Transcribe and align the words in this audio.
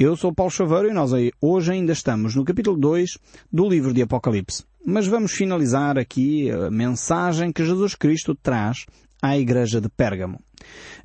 Eu 0.00 0.16
sou 0.16 0.32
Paulo 0.32 0.50
Chaveiro 0.50 0.88
e 0.88 0.94
nós 0.94 1.10
hoje 1.42 1.72
ainda 1.72 1.92
estamos 1.92 2.34
no 2.34 2.42
capítulo 2.42 2.74
2 2.74 3.18
do 3.52 3.68
livro 3.68 3.92
de 3.92 4.00
Apocalipse. 4.00 4.64
Mas 4.82 5.06
vamos 5.06 5.32
finalizar 5.32 5.98
aqui 5.98 6.50
a 6.50 6.70
mensagem 6.70 7.52
que 7.52 7.62
Jesus 7.62 7.94
Cristo 7.94 8.34
traz 8.34 8.86
à 9.22 9.38
igreja 9.38 9.80
de 9.80 9.88
Pérgamo. 9.88 10.40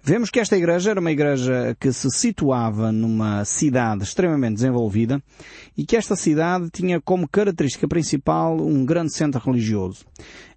Vemos 0.03 0.29
que 0.29 0.39
esta 0.39 0.55
igreja 0.55 0.91
era 0.91 0.99
uma 0.99 1.11
igreja 1.11 1.75
que 1.79 1.91
se 1.91 2.11
situava 2.11 2.91
numa 2.91 3.43
cidade 3.43 4.03
extremamente 4.03 4.55
desenvolvida 4.55 5.19
e 5.75 5.83
que 5.83 5.95
esta 5.95 6.15
cidade 6.15 6.69
tinha 6.69 7.01
como 7.01 7.27
característica 7.27 7.87
principal 7.87 8.55
um 8.61 8.85
grande 8.85 9.13
centro 9.13 9.41
religioso. 9.43 10.05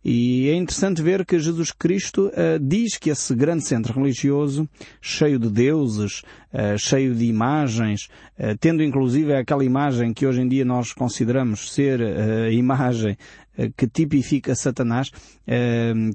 E 0.04 0.48
é 0.48 0.54
interessante 0.54 1.02
ver 1.02 1.24
que 1.24 1.38
Jesus 1.38 1.72
Cristo 1.72 2.28
uh, 2.28 2.58
diz 2.60 2.96
que 2.98 3.10
esse 3.10 3.34
grande 3.34 3.64
centro 3.64 3.94
religioso, 3.94 4.68
cheio 5.00 5.38
de 5.38 5.48
deuses, 5.48 6.22
uh, 6.52 6.78
cheio 6.78 7.14
de 7.14 7.24
imagens, 7.24 8.08
uh, 8.38 8.56
tendo 8.60 8.82
inclusive 8.82 9.34
aquela 9.34 9.64
imagem 9.64 10.12
que 10.12 10.26
hoje 10.26 10.42
em 10.42 10.48
dia 10.48 10.64
nós 10.64 10.92
consideramos 10.92 11.72
ser 11.72 12.00
a 12.02 12.50
imagem 12.50 13.16
que 13.76 13.86
tipifica 13.88 14.54
Satanás, 14.54 15.10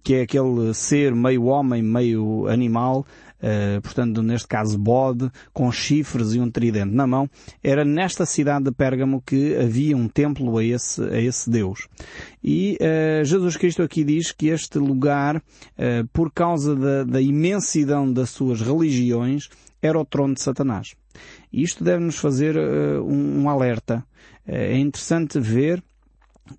que 0.04 0.16
é 0.16 0.22
aquele 0.22 0.74
ser 0.74 1.14
meio 1.14 1.46
homem, 1.46 1.82
meio 1.82 2.48
animal, 2.48 3.06
Uh, 3.44 3.82
portanto, 3.82 4.24
neste 4.24 4.48
caso 4.48 4.78
bode, 4.78 5.30
com 5.52 5.70
chifres 5.70 6.34
e 6.34 6.40
um 6.40 6.50
tridente 6.50 6.96
na 6.96 7.06
mão, 7.06 7.30
era 7.62 7.84
nesta 7.84 8.26
cidade 8.26 8.64
de 8.64 8.72
Pérgamo 8.72 9.22
que 9.22 9.54
havia 9.58 9.98
um 9.98 10.08
templo 10.08 10.58
a 10.58 10.64
esse, 10.64 11.04
a 11.04 11.20
esse 11.20 11.50
Deus. 11.50 11.90
E 12.42 12.78
Jesus 13.26 13.58
Cristo 13.58 13.84
aqui 13.84 14.06
diz 14.06 14.32
que 14.32 14.48
este 14.48 14.80
lugar, 14.80 15.44
por 16.14 16.32
causa 16.32 16.74
da, 16.74 17.04
da 17.04 17.22
imensidão 17.22 18.10
das 18.10 18.30
suas 18.30 18.62
religiões, 18.62 19.50
era 19.82 20.00
o 20.00 20.06
trono 20.06 20.36
de 20.36 20.42
Satanás. 20.42 20.96
Isto 21.52 21.84
deve-nos 21.84 22.16
fazer 22.16 22.58
um, 22.58 23.42
um 23.42 23.50
alerta. 23.50 24.06
É 24.48 24.78
interessante 24.78 25.38
ver 25.38 25.84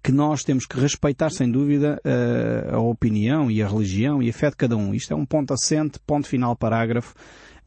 que 0.02 0.10
nós 0.10 0.42
temos 0.42 0.66
que 0.66 0.78
respeitar, 0.78 1.30
sem 1.30 1.50
dúvida, 1.50 2.00
a, 2.04 2.76
a 2.76 2.80
opinião 2.80 3.50
e 3.50 3.62
a 3.62 3.68
religião 3.68 4.22
e 4.22 4.30
a 4.30 4.32
fé 4.32 4.50
de 4.50 4.56
cada 4.56 4.76
um. 4.76 4.94
Isto 4.94 5.12
é 5.12 5.16
um 5.16 5.26
ponto 5.26 5.52
assente, 5.52 5.98
ponto 6.06 6.26
final, 6.26 6.56
parágrafo, 6.56 7.14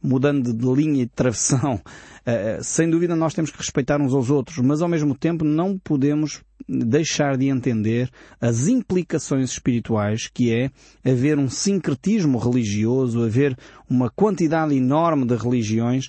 mudando 0.02 0.52
de 0.52 0.66
linha 0.66 1.02
e 1.02 1.06
de 1.06 1.12
travessão. 1.12 1.74
Uh, 1.74 2.62
sem 2.62 2.88
dúvida 2.90 3.16
nós 3.16 3.34
temos 3.34 3.50
que 3.50 3.58
respeitar 3.58 4.00
uns 4.00 4.12
aos 4.12 4.30
outros, 4.30 4.58
mas 4.58 4.82
ao 4.82 4.88
mesmo 4.88 5.16
tempo 5.16 5.44
não 5.44 5.78
podemos 5.78 6.42
deixar 6.68 7.36
de 7.36 7.48
entender 7.48 8.10
as 8.40 8.68
implicações 8.68 9.50
espirituais 9.50 10.28
que 10.28 10.52
é 10.52 10.70
haver 11.08 11.38
um 11.38 11.48
sincretismo 11.48 12.38
religioso, 12.38 13.24
haver 13.24 13.56
uma 13.88 14.10
quantidade 14.10 14.76
enorme 14.76 15.24
de 15.24 15.34
religiões 15.34 16.08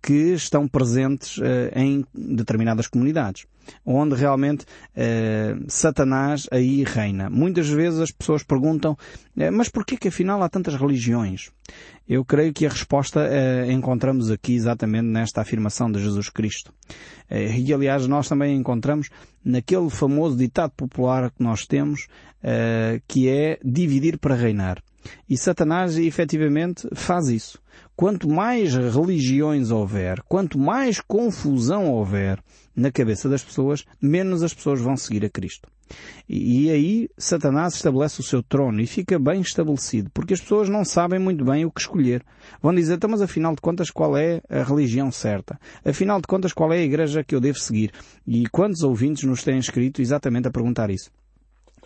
que 0.00 0.34
estão 0.34 0.68
presentes 0.68 1.40
em 1.74 2.04
determinadas 2.14 2.86
comunidades 2.86 3.44
onde 3.84 4.14
realmente 4.14 4.64
eh, 4.94 5.56
Satanás 5.68 6.46
aí 6.50 6.84
reina. 6.84 7.28
Muitas 7.30 7.68
vezes 7.68 8.00
as 8.00 8.10
pessoas 8.10 8.42
perguntam, 8.42 8.96
eh, 9.36 9.50
mas 9.50 9.68
porquê 9.68 9.96
que 9.96 10.08
afinal 10.08 10.42
há 10.42 10.48
tantas 10.48 10.74
religiões? 10.74 11.50
Eu 12.08 12.24
creio 12.24 12.52
que 12.52 12.66
a 12.66 12.68
resposta 12.68 13.26
eh, 13.30 13.70
encontramos 13.72 14.30
aqui 14.30 14.54
exatamente 14.54 15.06
nesta 15.06 15.40
afirmação 15.40 15.90
de 15.90 16.00
Jesus 16.00 16.28
Cristo. 16.28 16.72
Eh, 17.30 17.58
e 17.58 17.72
aliás 17.72 18.06
nós 18.06 18.28
também 18.28 18.56
encontramos 18.56 19.08
naquele 19.44 19.88
famoso 19.88 20.36
ditado 20.36 20.72
popular 20.76 21.30
que 21.30 21.42
nós 21.42 21.64
temos, 21.64 22.08
eh, 22.42 23.00
que 23.06 23.28
é 23.28 23.58
dividir 23.64 24.18
para 24.18 24.34
reinar. 24.34 24.82
E 25.28 25.36
Satanás 25.36 25.96
efetivamente 25.96 26.88
faz 26.94 27.28
isso. 27.28 27.60
Quanto 27.96 28.28
mais 28.28 28.74
religiões 28.74 29.70
houver, 29.70 30.20
quanto 30.22 30.58
mais 30.58 31.00
confusão 31.00 31.90
houver 31.90 32.38
na 32.74 32.90
cabeça 32.90 33.28
das 33.28 33.42
pessoas, 33.42 33.84
menos 34.00 34.42
as 34.42 34.54
pessoas 34.54 34.80
vão 34.80 34.96
seguir 34.96 35.24
a 35.24 35.30
Cristo. 35.30 35.68
E, 36.28 36.70
aí 36.70 37.08
Satanás 37.18 37.74
estabelece 37.74 38.20
o 38.20 38.24
seu 38.24 38.42
trono 38.42 38.80
e 38.80 38.86
fica 38.86 39.18
bem 39.18 39.40
estabelecido, 39.40 40.10
porque 40.14 40.34
as 40.34 40.40
pessoas 40.40 40.68
não 40.68 40.84
sabem 40.84 41.18
muito 41.18 41.44
bem 41.44 41.64
o 41.64 41.70
que 41.70 41.80
escolher. 41.80 42.24
Vão 42.62 42.74
dizer, 42.74 42.94
então, 42.94 43.10
mas 43.10 43.20
afinal 43.20 43.54
de 43.54 43.60
contas 43.60 43.90
qual 43.90 44.16
é 44.16 44.40
a 44.48 44.62
religião 44.62 45.10
certa? 45.12 45.58
Afinal 45.84 46.20
de 46.20 46.26
contas 46.26 46.52
qual 46.52 46.72
é 46.72 46.78
a 46.78 46.82
igreja 46.82 47.24
que 47.24 47.34
eu 47.34 47.40
devo 47.40 47.58
seguir? 47.58 47.92
E 48.26 48.46
quantos 48.48 48.82
ouvintes 48.82 49.24
nos 49.24 49.42
têm 49.42 49.58
escrito 49.58 50.00
exatamente 50.00 50.48
a 50.48 50.50
perguntar 50.50 50.90
isso? 50.90 51.10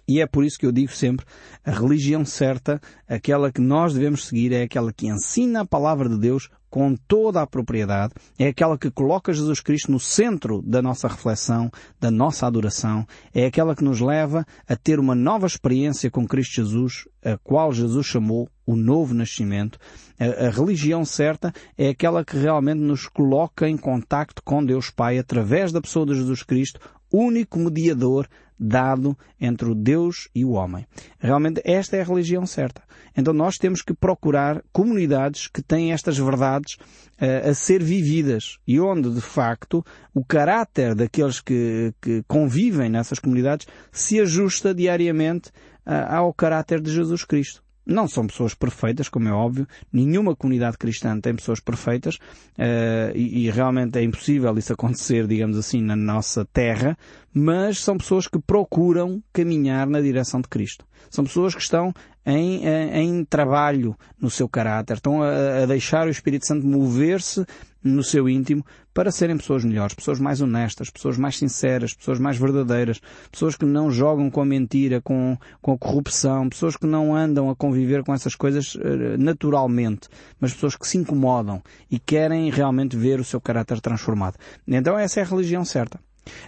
E 0.09 0.21
é 0.21 0.27
por 0.27 0.45
isso 0.45 0.59
que 0.59 0.65
eu 0.65 0.71
digo 0.71 0.93
sempre, 0.93 1.27
a 1.65 1.73
religião 1.73 2.25
certa, 2.25 2.81
aquela 3.09 3.51
que 3.51 3.61
nós 3.61 3.93
devemos 3.93 4.27
seguir, 4.27 4.53
é 4.53 4.63
aquela 4.63 4.93
que 4.93 5.09
ensina 5.09 5.63
a 5.63 5.67
palavra 5.67 6.09
de 6.09 6.17
Deus 6.17 6.49
com 6.77 6.95
toda 6.95 7.41
a 7.41 7.47
propriedade, 7.47 8.13
é 8.39 8.49
aquela 8.49 8.77
que 8.77 8.91
coloca 8.91 9.33
Jesus 9.33 9.61
Cristo 9.61 9.91
no 9.91 9.99
centro 9.99 10.61
da 10.61 10.83
nossa 10.83 11.09
reflexão, 11.09 11.71
da 11.99 12.11
nossa 12.11 12.47
adoração, 12.47 13.07
é 13.33 13.47
aquela 13.47 13.75
que 13.75 13.83
nos 13.83 13.99
leva 13.99 14.45
a 14.69 14.77
ter 14.77 15.01
uma 15.01 15.15
nova 15.15 15.47
experiência 15.47 16.11
com 16.11 16.29
Cristo 16.29 16.57
Jesus, 16.57 17.09
a 17.25 17.39
qual 17.39 17.73
Jesus 17.73 18.05
chamou 18.05 18.47
o 18.67 18.77
novo 18.77 19.15
nascimento. 19.15 19.79
A, 20.21 20.49
a 20.49 20.51
religião 20.51 21.03
certa 21.03 21.51
é 21.79 21.89
aquela 21.89 22.23
que 22.23 22.37
realmente 22.37 22.83
nos 22.83 23.07
coloca 23.07 23.67
em 23.67 23.79
contacto 23.79 24.43
com 24.45 24.63
Deus 24.63 24.91
Pai 24.91 25.19
através 25.19 25.73
da 25.73 25.81
pessoa 25.81 26.05
de 26.05 26.15
Jesus 26.15 26.43
Cristo, 26.43 26.79
único 27.11 27.59
mediador 27.59 28.29
dado 28.59 29.17
entre 29.41 29.69
o 29.69 29.75
Deus 29.75 30.29
e 30.35 30.45
o 30.45 30.53
homem. 30.53 30.87
Realmente 31.19 31.61
esta 31.65 31.97
é 31.97 32.01
a 32.01 32.05
religião 32.05 32.47
certa. 32.47 32.83
Então 33.17 33.33
nós 33.33 33.57
temos 33.57 33.83
que 33.83 33.95
procurar 33.95 34.63
comunidades 34.73 35.49
que 35.49 35.63
têm 35.63 35.93
estas 35.93 36.19
verdades 36.19 36.75
uh, 36.75 37.51
a 37.51 37.55
ser 37.55 37.83
vividas 37.83 38.59
e 38.67 38.81
onde 38.81 39.11
de 39.11 39.21
facto 39.21 39.85
o 40.15 40.25
caráter 40.25 40.95
daqueles 40.95 41.41
que, 41.41 41.93
que 42.01 42.23
convivem 42.27 42.91
nessas 42.91 43.19
comunidades 43.19 43.67
se 43.93 44.21
ajusta 44.21 44.75
diariamente 44.75 45.51
uh, 45.87 46.15
ao 46.15 46.35
caráter 46.35 46.81
de 46.81 46.93
Jesus 46.93 47.25
Cristo. 47.25 47.66
Não 47.87 48.09
são 48.09 48.27
pessoas 48.27 48.53
perfeitas, 48.53 49.09
como 49.09 49.29
é 49.29 49.33
óbvio. 49.33 49.67
Nenhuma 49.93 50.35
comunidade 50.35 50.77
cristã 50.77 51.21
tem 51.21 51.37
pessoas 51.37 51.61
perfeitas 51.61 52.17
uh, 52.17 53.15
e, 53.15 53.47
e, 53.47 53.51
realmente 53.51 53.97
é 53.97 54.03
impossível 54.03 54.59
isso 54.59 54.73
acontecer, 54.73 55.27
digamos 55.29 55.57
assim, 55.57 55.81
na 55.81 55.95
nossa 55.95 56.45
terra. 56.45 56.99
Mas 57.33 57.79
são 57.79 57.97
pessoas 57.97 58.27
que 58.27 58.41
procuram 58.41 59.23
caminhar 59.33 59.87
na 59.87 60.01
direção 60.01 60.41
de 60.41 60.49
Cristo. 60.49 60.85
São 61.09 61.25
pessoas 61.25 61.55
que 61.55 61.61
estão 61.61 61.93
em, 62.25 62.65
em, 62.65 62.67
eh, 62.67 63.01
em 63.03 63.25
trabalho 63.25 63.97
no 64.21 64.29
seu 64.29 64.49
caráter, 64.49 64.95
estão 64.95 65.23
a, 65.23 65.63
a 65.63 65.67
deixar 65.67 66.09
o 66.09 66.11
Espírito 66.11 66.45
Santo 66.45 66.67
mover-se 66.67 67.47
no 67.85 68.03
seu 68.03 68.29
íntimo 68.29 68.65
para 68.97 69.13
serem 69.13 69.37
pessoas 69.37 69.63
melhores, 69.63 69.95
pessoas 69.95 70.19
mais 70.19 70.41
honestas, 70.41 70.89
pessoas 70.89 71.19
mais 71.19 71.37
sinceras, 71.37 71.93
pessoas 71.93 72.19
mais 72.19 72.39
verdadeiras, 72.39 72.99
pessoas 73.31 73.55
que 73.55 73.67
não 73.67 73.91
jogam 73.91 74.31
com 74.31 74.41
a 74.41 74.45
mentira, 74.47 75.03
com, 75.03 75.37
com 75.61 75.73
a 75.73 75.77
corrupção, 75.77 76.49
pessoas 76.49 76.79
que 76.79 76.87
não 76.87 77.15
andam 77.15 77.51
a 77.51 77.55
conviver 77.55 78.03
com 78.03 78.15
essas 78.15 78.35
coisas 78.35 78.75
uh, 78.75 78.81
naturalmente, 79.19 80.09
mas 80.41 80.55
pessoas 80.55 80.77
que 80.77 80.89
se 80.89 80.97
incomodam 80.97 81.63
e 81.91 81.99
querem 81.99 82.51
realmente 82.51 82.97
ver 82.97 83.21
o 83.21 83.25
seu 83.25 83.39
caráter 83.39 83.83
transformado. 83.83 84.39
Então 84.67 84.99
essa 84.99 85.21
é 85.21 85.23
a 85.25 85.27
religião 85.27 85.63
certa. 85.63 86.01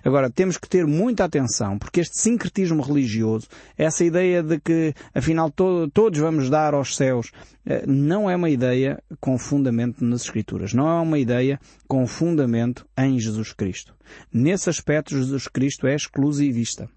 Agora, 0.05 0.31
temos 0.31 0.57
que 0.57 0.69
ter 0.69 0.87
muita 0.87 1.25
atenção, 1.25 1.79
porque 1.79 2.01
este 2.01 2.21
sincretismo 2.21 2.83
religioso, 2.83 3.49
essa 3.77 4.05
ideia 4.05 4.43
de 4.43 4.59
que, 4.59 4.95
afinal, 5.15 5.51
to 5.51 5.89
todos 5.93 6.19
vamos 6.19 6.51
dar 6.51 6.75
aos 6.75 6.97
céus, 6.97 7.31
eh, 7.67 7.85
não 7.87 8.29
é 8.29 8.37
uma 8.37 8.51
ideia 8.51 9.03
com 9.21 9.39
fundamento 9.39 10.05
nas 10.05 10.23
Escrituras. 10.23 10.73
Não 10.73 10.89
é 10.89 11.01
uma 11.01 11.19
ideia 11.19 11.61
com 11.87 12.07
fundamento 12.07 12.87
em 12.97 13.19
Jesus 13.19 13.53
Cristo. 13.53 13.95
Nesse 14.33 14.71
aspecto, 14.71 15.17
Jesus 15.17 15.49
Cristo 15.49 15.87
é 15.87 15.95
exclusivista. 15.95 16.89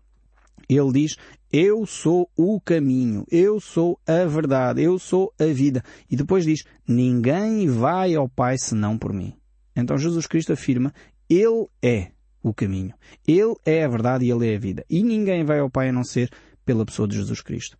Ele 0.69 0.91
diz, 0.93 1.17
eu 1.51 1.85
sou 1.85 2.29
o 2.37 2.61
caminho, 2.61 3.25
eu 3.29 3.59
sou 3.59 3.99
a 4.07 4.23
verdade, 4.25 4.81
eu 4.81 4.97
sou 4.97 5.33
a 5.37 5.45
vida. 5.45 5.83
E 6.09 6.15
depois 6.15 6.45
diz, 6.45 6.63
ninguém 6.87 7.67
vai 7.67 8.15
ao 8.15 8.29
Pai 8.29 8.57
senão 8.57 8.97
por 8.97 9.11
mim. 9.11 9.35
Então 9.75 9.97
Jesus 9.97 10.27
Cristo 10.27 10.53
afirma, 10.53 10.93
Ele 11.29 11.67
é 11.81 12.11
o 12.41 12.53
caminho. 12.53 12.93
Ele 13.27 13.55
é 13.65 13.83
a 13.83 13.87
verdade 13.87 14.25
e 14.25 14.31
Ele 14.31 14.51
é 14.51 14.55
a 14.55 14.59
vida. 14.59 14.85
E 14.89 15.03
ninguém 15.03 15.43
vai 15.43 15.59
ao 15.59 15.69
Pai 15.69 15.89
a 15.89 15.93
não 15.93 16.03
ser 16.03 16.29
pela 16.65 16.85
pessoa 16.85 17.07
de 17.07 17.17
Jesus 17.17 17.41
Cristo. 17.41 17.77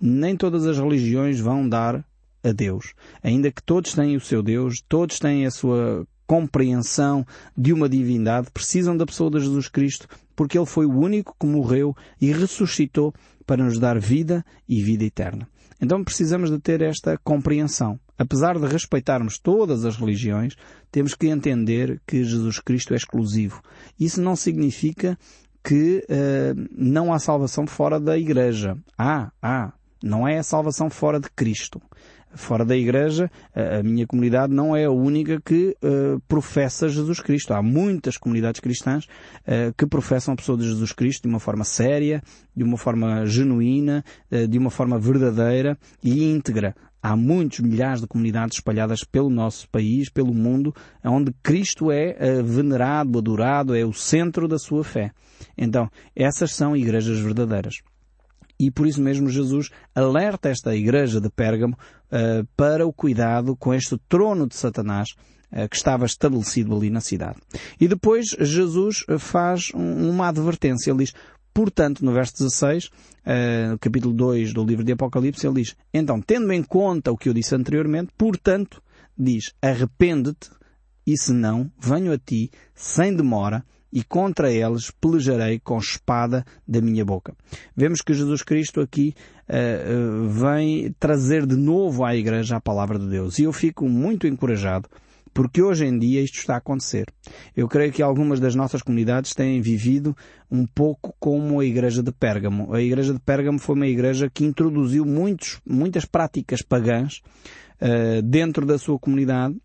Nem 0.00 0.36
todas 0.36 0.66
as 0.66 0.78
religiões 0.78 1.40
vão 1.40 1.68
dar 1.68 2.04
a 2.42 2.52
Deus. 2.52 2.94
Ainda 3.22 3.50
que 3.50 3.62
todos 3.62 3.94
têm 3.94 4.16
o 4.16 4.20
seu 4.20 4.42
Deus, 4.42 4.82
todos 4.88 5.18
têm 5.18 5.46
a 5.46 5.50
sua 5.50 6.06
compreensão 6.26 7.26
de 7.56 7.72
uma 7.72 7.88
divindade, 7.88 8.50
precisam 8.50 8.96
da 8.96 9.06
pessoa 9.06 9.30
de 9.30 9.40
Jesus 9.40 9.68
Cristo, 9.68 10.08
porque 10.34 10.58
Ele 10.58 10.66
foi 10.66 10.86
o 10.86 10.98
único 10.98 11.36
que 11.38 11.46
morreu 11.46 11.94
e 12.20 12.32
ressuscitou 12.32 13.14
para 13.46 13.62
nos 13.62 13.78
dar 13.78 13.98
vida 13.98 14.44
e 14.68 14.82
vida 14.82 15.04
eterna. 15.04 15.48
Então 15.80 16.02
precisamos 16.02 16.50
de 16.50 16.58
ter 16.58 16.80
esta 16.82 17.18
compreensão. 17.18 17.98
Apesar 18.16 18.58
de 18.58 18.66
respeitarmos 18.66 19.38
todas 19.38 19.84
as 19.84 19.96
religiões, 19.96 20.56
temos 20.90 21.14
que 21.14 21.26
entender 21.26 22.00
que 22.06 22.24
Jesus 22.24 22.60
Cristo 22.60 22.94
é 22.94 22.96
exclusivo. 22.96 23.60
Isso 23.98 24.20
não 24.20 24.36
significa 24.36 25.18
que 25.62 26.04
uh, 26.08 26.68
não 26.70 27.12
há 27.12 27.18
salvação 27.18 27.66
fora 27.66 27.98
da 27.98 28.16
Igreja. 28.16 28.76
Há, 28.96 29.32
há. 29.42 29.72
Não 30.02 30.28
é 30.28 30.38
a 30.38 30.42
salvação 30.42 30.90
fora 30.90 31.18
de 31.18 31.30
Cristo. 31.30 31.80
Fora 32.34 32.64
da 32.64 32.76
igreja, 32.76 33.30
a 33.54 33.82
minha 33.82 34.06
comunidade 34.06 34.52
não 34.52 34.74
é 34.76 34.84
a 34.84 34.90
única 34.90 35.40
que 35.40 35.76
uh, 35.82 36.20
professa 36.26 36.88
Jesus 36.88 37.20
Cristo. 37.20 37.52
Há 37.52 37.62
muitas 37.62 38.16
comunidades 38.16 38.60
cristãs 38.60 39.04
uh, 39.04 39.72
que 39.76 39.86
professam 39.86 40.34
a 40.34 40.36
pessoa 40.36 40.58
de 40.58 40.64
Jesus 40.64 40.92
Cristo 40.92 41.22
de 41.22 41.28
uma 41.28 41.40
forma 41.40 41.64
séria, 41.64 42.22
de 42.54 42.64
uma 42.64 42.76
forma 42.76 43.26
genuína, 43.26 44.04
uh, 44.30 44.48
de 44.48 44.58
uma 44.58 44.70
forma 44.70 44.98
verdadeira 44.98 45.78
e 46.02 46.24
íntegra. 46.24 46.74
Há 47.02 47.16
muitos 47.16 47.60
milhares 47.60 48.00
de 48.00 48.06
comunidades 48.06 48.56
espalhadas 48.56 49.04
pelo 49.04 49.28
nosso 49.28 49.68
país, 49.68 50.08
pelo 50.08 50.32
mundo, 50.32 50.74
onde 51.04 51.34
Cristo 51.42 51.90
é 51.90 52.42
venerado, 52.42 53.18
adorado, 53.18 53.76
é 53.76 53.84
o 53.84 53.92
centro 53.92 54.48
da 54.48 54.58
sua 54.58 54.82
fé. 54.82 55.10
Então, 55.56 55.90
essas 56.16 56.52
são 56.54 56.74
igrejas 56.74 57.18
verdadeiras. 57.18 57.82
E 58.64 58.70
por 58.70 58.86
isso 58.86 59.02
mesmo 59.02 59.28
Jesus 59.28 59.70
alerta 59.94 60.48
esta 60.48 60.74
igreja 60.74 61.20
de 61.20 61.28
Pérgamo 61.28 61.76
uh, 61.76 62.46
para 62.56 62.86
o 62.86 62.92
cuidado 62.92 63.54
com 63.54 63.74
este 63.74 63.98
trono 64.08 64.46
de 64.46 64.56
Satanás 64.56 65.10
uh, 65.52 65.68
que 65.68 65.76
estava 65.76 66.06
estabelecido 66.06 66.74
ali 66.74 66.88
na 66.88 67.02
cidade. 67.02 67.36
E 67.78 67.86
depois 67.86 68.28
Jesus 68.40 69.04
faz 69.18 69.70
um, 69.74 70.08
uma 70.08 70.28
advertência. 70.28 70.90
Ele 70.90 71.04
diz, 71.04 71.12
portanto, 71.52 72.02
no 72.02 72.12
verso 72.14 72.32
16, 72.38 72.86
uh, 72.86 72.90
no 73.72 73.78
capítulo 73.78 74.14
2 74.14 74.54
do 74.54 74.64
livro 74.64 74.82
de 74.82 74.92
Apocalipse, 74.92 75.46
ele 75.46 75.62
diz, 75.62 75.76
então, 75.92 76.22
tendo 76.22 76.50
em 76.50 76.62
conta 76.62 77.12
o 77.12 77.18
que 77.18 77.28
eu 77.28 77.34
disse 77.34 77.54
anteriormente, 77.54 78.12
portanto, 78.16 78.82
diz, 79.16 79.52
arrepende-te 79.60 80.48
e 81.06 81.18
se 81.18 81.34
não, 81.34 81.70
venho 81.78 82.14
a 82.14 82.18
ti 82.18 82.50
sem 82.74 83.14
demora 83.14 83.62
e 83.94 84.02
contra 84.02 84.52
eles 84.52 84.90
pelejarei 84.90 85.60
com 85.60 85.78
espada 85.78 86.44
da 86.66 86.80
minha 86.80 87.04
boca. 87.04 87.32
Vemos 87.76 88.02
que 88.02 88.12
Jesus 88.12 88.42
Cristo 88.42 88.80
aqui 88.80 89.14
uh, 89.48 90.28
vem 90.28 90.92
trazer 90.98 91.46
de 91.46 91.54
novo 91.54 92.04
à 92.04 92.16
Igreja 92.16 92.56
a 92.56 92.60
palavra 92.60 92.98
de 92.98 93.08
Deus. 93.08 93.38
E 93.38 93.44
eu 93.44 93.52
fico 93.52 93.88
muito 93.88 94.26
encorajado 94.26 94.88
porque 95.32 95.62
hoje 95.62 95.84
em 95.84 95.96
dia 95.96 96.20
isto 96.20 96.38
está 96.38 96.54
a 96.54 96.58
acontecer. 96.58 97.06
Eu 97.56 97.68
creio 97.68 97.92
que 97.92 98.02
algumas 98.02 98.40
das 98.40 98.56
nossas 98.56 98.82
comunidades 98.82 99.32
têm 99.32 99.60
vivido 99.60 100.16
um 100.50 100.66
pouco 100.66 101.14
como 101.20 101.60
a 101.60 101.64
igreja 101.64 102.02
de 102.02 102.10
Pérgamo. 102.12 102.74
A 102.74 102.80
igreja 102.80 103.12
de 103.12 103.20
Pérgamo 103.20 103.60
foi 103.60 103.76
uma 103.76 103.86
igreja 103.86 104.28
que 104.28 104.44
introduziu 104.44 105.04
muitos, 105.04 105.60
muitas 105.64 106.04
práticas 106.04 106.62
pagãs 106.62 107.20
uh, 107.80 108.22
dentro 108.22 108.66
da 108.66 108.76
sua 108.76 108.98
comunidade, 108.98 109.56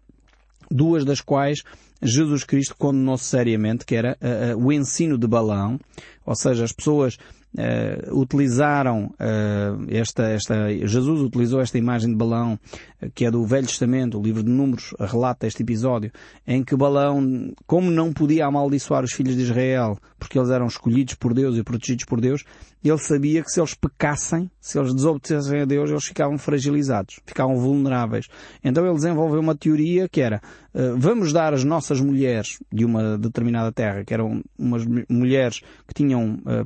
duas 0.70 1.04
das 1.04 1.20
quais 1.20 1.64
Jesus 2.02 2.44
Cristo 2.44 2.76
condenou 2.78 3.18
seriamente, 3.18 3.86
que 3.86 3.96
era 3.96 4.18
uh, 4.22 4.58
uh, 4.58 4.66
o 4.66 4.72
ensino 4.72 5.18
de 5.18 5.28
balão, 5.28 5.80
ou 6.30 6.36
seja, 6.36 6.64
as 6.64 6.72
pessoas 6.72 7.18
uh, 7.58 8.20
utilizaram 8.20 9.06
uh, 9.06 9.86
esta, 9.90 10.24
esta, 10.30 10.70
Jesus 10.86 11.22
utilizou 11.22 11.60
esta 11.60 11.78
imagem 11.78 12.12
de 12.12 12.16
balão, 12.16 12.60
uh, 13.02 13.10
que 13.16 13.26
é 13.26 13.32
do 13.32 13.44
Velho 13.46 13.66
Testamento, 13.66 14.20
o 14.20 14.22
livro 14.22 14.44
de 14.44 14.50
Números 14.50 14.94
relata 15.00 15.48
este 15.48 15.64
episódio, 15.64 16.12
em 16.46 16.64
que 16.64 16.76
Balão, 16.76 17.52
como 17.66 17.90
não 17.90 18.14
podia 18.14 18.46
amaldiçoar 18.46 19.04
os 19.04 19.12
filhos 19.12 19.36
de 19.36 19.42
Israel, 19.42 19.98
porque 20.20 20.38
eles 20.38 20.50
eram 20.50 20.68
escolhidos 20.68 21.16
por 21.16 21.34
Deus 21.34 21.58
e 21.58 21.64
protegidos 21.64 22.06
por 22.06 22.22
Deus, 22.22 22.44
ele 22.84 22.98
sabia 22.98 23.44
que 23.44 23.50
se 23.50 23.60
eles 23.60 23.74
pecassem, 23.74 24.50
se 24.62 24.80
eles 24.80 24.94
desobedecessem 24.94 25.62
a 25.62 25.66
Deus, 25.66 25.90
eles 25.90 26.06
ficavam 26.06 26.38
fragilizados, 26.38 27.20
ficavam 27.26 27.58
vulneráveis. 27.58 28.28
Então 28.64 28.86
ele 28.86 28.96
desenvolveu 28.96 29.42
uma 29.42 29.54
teoria 29.54 30.08
que 30.08 30.22
era, 30.22 30.42
vamos 30.98 31.34
dar 31.34 31.54
as 31.54 31.66
nossas 31.66 32.00
mulheres 32.00 32.58
de 32.72 32.86
uma 32.86 33.18
determinada 33.18 33.70
terra, 33.74 34.06
que 34.06 34.14
eram 34.14 34.42
umas 34.58 34.86
mulheres 35.10 35.60
que 35.86 35.94
tinham 35.94 36.19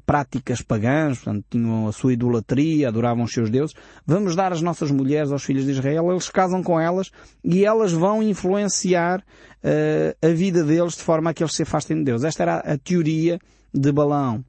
práticas 0.06 0.62
pagãs, 0.62 1.20
portanto, 1.20 1.46
tinham 1.50 1.88
a 1.88 1.92
sua 1.92 2.14
idolatria, 2.14 2.88
adoravam 2.88 3.24
os 3.24 3.32
seus 3.32 3.50
deuses. 3.50 3.76
Vamos 4.06 4.36
dar 4.36 4.52
as 4.52 4.62
nossas 4.62 4.92
mulheres 4.92 5.32
aos 5.32 5.44
filhos 5.44 5.66
de 5.66 5.72
Israel, 5.72 6.12
eles 6.12 6.30
casam 6.30 6.64
com 6.64 6.80
elas 6.80 7.12
e 7.44 7.66
elas 7.66 7.92
vão 7.92 8.22
influenciar 8.22 9.20
uh, 9.20 10.26
a 10.26 10.34
vida 10.34 10.64
deles 10.64 10.94
de 10.94 11.04
forma 11.04 11.30
a 11.30 11.34
que 11.34 11.44
eles 11.44 11.56
se 11.56 11.64
afastem 11.64 11.98
de 11.98 12.04
Deus. 12.04 12.24
Esta 12.24 12.44
era 12.44 12.58
a 12.58 12.78
teoria 12.78 13.40
de 13.74 13.92
Balaão. 13.92 14.44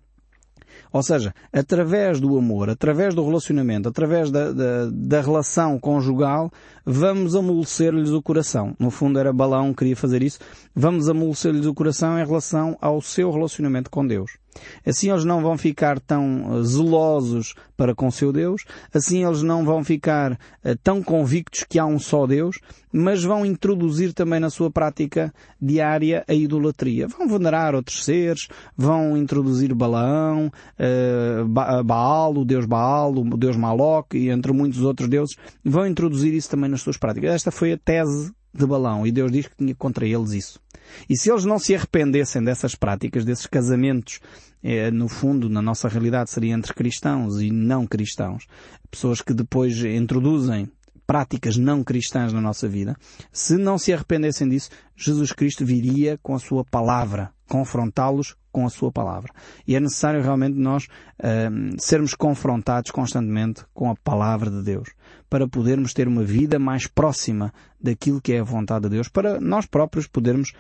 Ou 0.93 1.03
seja, 1.03 1.35
através 1.53 2.21
do 2.21 2.39
amor, 2.39 2.71
através 2.71 3.15
do 3.17 3.25
relacionamento, 3.25 3.89
através 3.89 4.31
da, 4.31 4.53
da, 4.53 4.89
da 4.93 5.21
relação 5.21 5.77
conjugal, 5.79 6.53
vamos 6.87 7.35
amolecer-lhes 7.35 8.11
o 8.11 8.23
coração. 8.23 8.77
No 8.79 8.93
fundo 8.93 9.19
era 9.19 9.33
Balão 9.33 9.71
que 9.71 9.79
queria 9.79 9.97
fazer 9.97 10.23
isso. 10.23 10.39
Vamos 10.73 11.09
amolecer-lhes 11.09 11.67
o 11.67 11.75
coração 11.75 12.17
em 12.17 12.25
relação 12.25 12.77
ao 12.81 13.03
seu 13.03 13.29
relacionamento 13.33 13.91
com 13.91 14.07
Deus. 14.07 14.39
Assim 14.87 15.11
eles 15.11 15.25
não 15.25 15.43
vão 15.43 15.57
ficar 15.57 15.99
tão 16.01 16.59
eh, 16.59 16.63
zelosos 16.63 17.55
para 17.77 17.95
com 17.95 18.11
seu 18.11 18.33
Deus, 18.33 18.65
assim 18.93 19.25
eles 19.25 19.43
não 19.43 19.65
vão 19.65 19.83
ficar 19.83 20.33
uh, 20.33 20.77
tão 20.83 21.03
convictos 21.03 21.65
que 21.69 21.79
há 21.79 21.85
um 21.85 21.99
só 21.99 22.27
Deus, 22.27 22.61
mas 22.93 23.25
vão 23.25 23.45
introduzir 23.45 24.13
também 24.13 24.39
na 24.39 24.49
sua 24.49 24.71
prática 24.71 25.35
diária 25.61 26.25
a 26.29 26.35
idolatria. 26.35 27.09
Vão 27.09 27.27
venerar 27.27 27.75
outros 27.75 28.05
seres, 28.05 28.49
vão 28.77 29.17
introduzir 29.17 29.75
Balaão, 29.75 30.53
uh, 30.79 31.83
Baal, 31.85 32.37
o 32.37 32.45
Deus 32.45 32.67
Baal, 32.67 33.13
o 33.13 33.37
Deus 33.37 33.57
Maloc 33.57 34.15
e 34.15 34.31
entre 34.31 34.53
muitos 34.53 34.83
outros 34.83 35.09
deuses, 35.09 35.37
vão 35.65 35.87
introduzir 35.87 36.33
isso 36.33 36.51
também 36.51 36.71
nas 36.71 36.83
suas 36.83 36.97
práticas. 36.97 37.35
Esta 37.35 37.51
foi 37.51 37.73
a 37.73 37.79
tese 37.79 38.33
de 38.55 38.67
Balão 38.67 39.05
e 39.05 39.11
Deus 39.11 39.33
diz 39.33 39.49
que 39.49 39.57
tinha 39.57 39.75
contra 39.75 40.07
eles 40.07 40.31
isso. 40.31 40.64
E 41.09 41.17
se 41.17 41.31
eles 41.31 41.45
não 41.45 41.59
se 41.59 41.75
arrependessem 41.75 42.43
dessas 42.43 42.75
práticas, 42.75 43.25
desses 43.25 43.47
casamentos, 43.47 44.21
eh, 44.63 44.91
no 44.91 45.09
fundo, 45.09 45.49
na 45.49 45.61
nossa 45.61 45.89
realidade, 45.89 46.31
seria 46.31 46.55
entre 46.55 46.73
cristãos 46.75 47.41
e 47.41 47.51
não 47.51 47.87
cristãos, 47.87 48.47
pessoas 48.91 49.21
que 49.21 49.35
depois 49.35 49.77
introduzem 49.85 50.69
práticas 51.07 51.57
não 51.57 51.83
cristãs 51.83 52.33
na 52.33 52.41
nossa 52.41 52.69
vida, 52.69 52.97
se 53.33 53.57
não 53.57 53.79
se 53.79 53.93
arrependessem 53.93 54.49
disso, 54.49 54.71
Jesus 54.97 55.33
Cristo 55.33 55.65
viria 55.65 56.19
com 56.23 56.35
a 56.35 56.39
sua 56.39 56.65
palavra, 56.65 57.31
confrontá-los 57.49 58.37
com 58.51 58.65
a 58.65 58.71
sua 58.71 58.93
palavra. 58.93 59.33
E 59.67 59.75
é 59.75 59.81
necessário 59.81 60.23
realmente 60.23 60.57
nós 60.57 60.85
uh, 60.85 61.75
sermos 61.77 62.15
confrontados 62.15 62.91
constantemente 62.93 63.65
com 63.75 63.91
a 63.91 63.97
palavra 63.97 64.51
de 64.51 64.63
Deus, 64.63 64.91
para 65.29 65.49
podermos 65.49 65.93
ter 65.93 66.07
uma 66.07 66.23
vida 66.23 66.59
mais 66.59 66.87
próxima 66.87 67.53
daquilo 67.81 68.21
que 68.21 68.33
é 68.33 68.41
a 68.41 68.45
vontade 68.45 68.85
de 68.85 68.91
Deus, 68.91 69.09
para 69.09 69.41
nós 69.41 69.67
próprios 69.67 70.07
podermos 70.07 70.53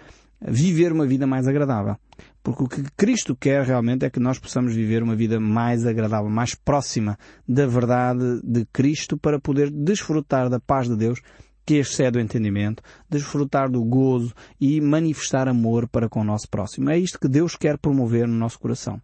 viver 0.47 0.93
uma 0.93 1.07
vida 1.07 1.27
mais 1.27 1.49
agradável. 1.49 1.97
Porque 2.43 2.63
o 2.63 2.69
que 2.69 2.83
Cristo 2.97 3.35
quer 3.35 3.65
realmente 3.65 4.05
é 4.05 4.11
que 4.11 4.21
nós 4.21 4.39
possamos 4.39 4.75
viver 4.75 5.03
uma 5.03 5.17
vida 5.17 5.41
mais 5.41 5.87
agradável, 5.87 6.31
mais 6.31 6.55
próxima 6.55 7.19
da 7.49 7.67
verdade 7.67 8.41
de 8.45 8.67
Cristo 8.67 9.17
para 9.17 9.41
poder 9.41 9.71
desfrutar 9.71 10.51
da 10.51 10.61
paz 10.61 10.89
de 10.89 10.97
Deus 10.97 11.21
que 11.67 11.77
excede 11.77 12.19
o 12.19 12.21
entendimento, 12.21 12.83
desfrutar 13.09 13.71
do 13.71 13.83
gozo 13.83 14.35
e 14.61 14.81
manifestar 14.81 15.49
amor 15.49 15.89
para 15.89 16.09
com 16.09 16.21
o 16.21 16.25
nosso 16.25 16.49
próximo. 16.49 16.91
É 16.91 16.99
isto 16.99 17.19
que 17.19 17.29
Deus 17.29 17.57
quer 17.57 17.79
promover 17.79 18.29
no 18.29 18.35
nosso 18.35 18.59
coração. 18.59 19.01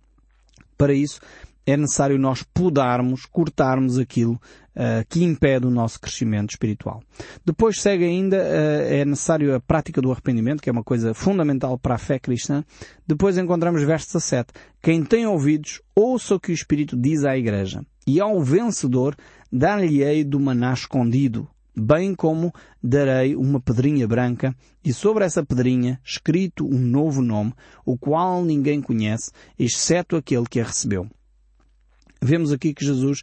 Para 0.76 0.92
isso, 0.92 1.20
é 1.71 1.77
necessário 1.77 2.19
nós 2.19 2.43
podarmos, 2.43 3.27
cortarmos 3.27 3.99
aquilo 3.99 4.35
uh, 4.35 5.05
que 5.09 5.23
impede 5.23 5.67
o 5.67 5.71
nosso 5.71 6.00
crescimento 6.00 6.50
espiritual. 6.50 7.03
Depois 7.45 7.81
segue 7.81 8.05
ainda, 8.05 8.37
uh, 8.37 8.93
é 8.93 9.05
necessário 9.05 9.55
a 9.55 9.61
prática 9.61 10.00
do 10.00 10.11
arrependimento, 10.11 10.62
que 10.62 10.69
é 10.69 10.73
uma 10.73 10.85
coisa 10.85 11.15
fundamental 11.15 11.79
para 11.79 11.95
a 11.95 11.99
fé 11.99 12.19
cristã. 12.19 12.65
Depois 13.07 13.37
encontramos 13.37 13.83
verso 13.83 14.07
17. 14.15 14.53
Quem 14.83 15.05
tem 15.05 15.27
ouvidos, 15.27 15.81
ouça 15.95 16.35
o 16.35 16.41
que 16.41 16.50
o 16.50 16.55
Espírito 16.55 16.97
diz 16.97 17.25
à 17.25 17.37
Igreja. 17.37 17.85
E 18.07 18.21
ao 18.21 18.41
vencedor, 18.41 19.15
dar-lhe-ei 19.53 20.25
do 20.25 20.41
maná 20.41 20.73
escondido, 20.73 21.49
bem 21.77 22.15
como 22.15 22.53
darei 22.83 23.37
uma 23.37 23.61
pedrinha 23.61 24.09
branca, 24.09 24.55
e 24.83 24.93
sobre 24.93 25.25
essa 25.25 25.45
pedrinha 25.45 26.00
escrito 26.03 26.67
um 26.67 26.79
novo 26.79 27.21
nome, 27.23 27.53
o 27.85 27.99
qual 27.99 28.43
ninguém 28.43 28.81
conhece, 28.81 29.31
exceto 29.59 30.17
aquele 30.17 30.47
que 30.49 30.59
a 30.59 30.65
recebeu 30.65 31.07
vemos 32.21 32.53
aqui 32.53 32.75
que 32.75 32.85
Jesus 32.85 33.21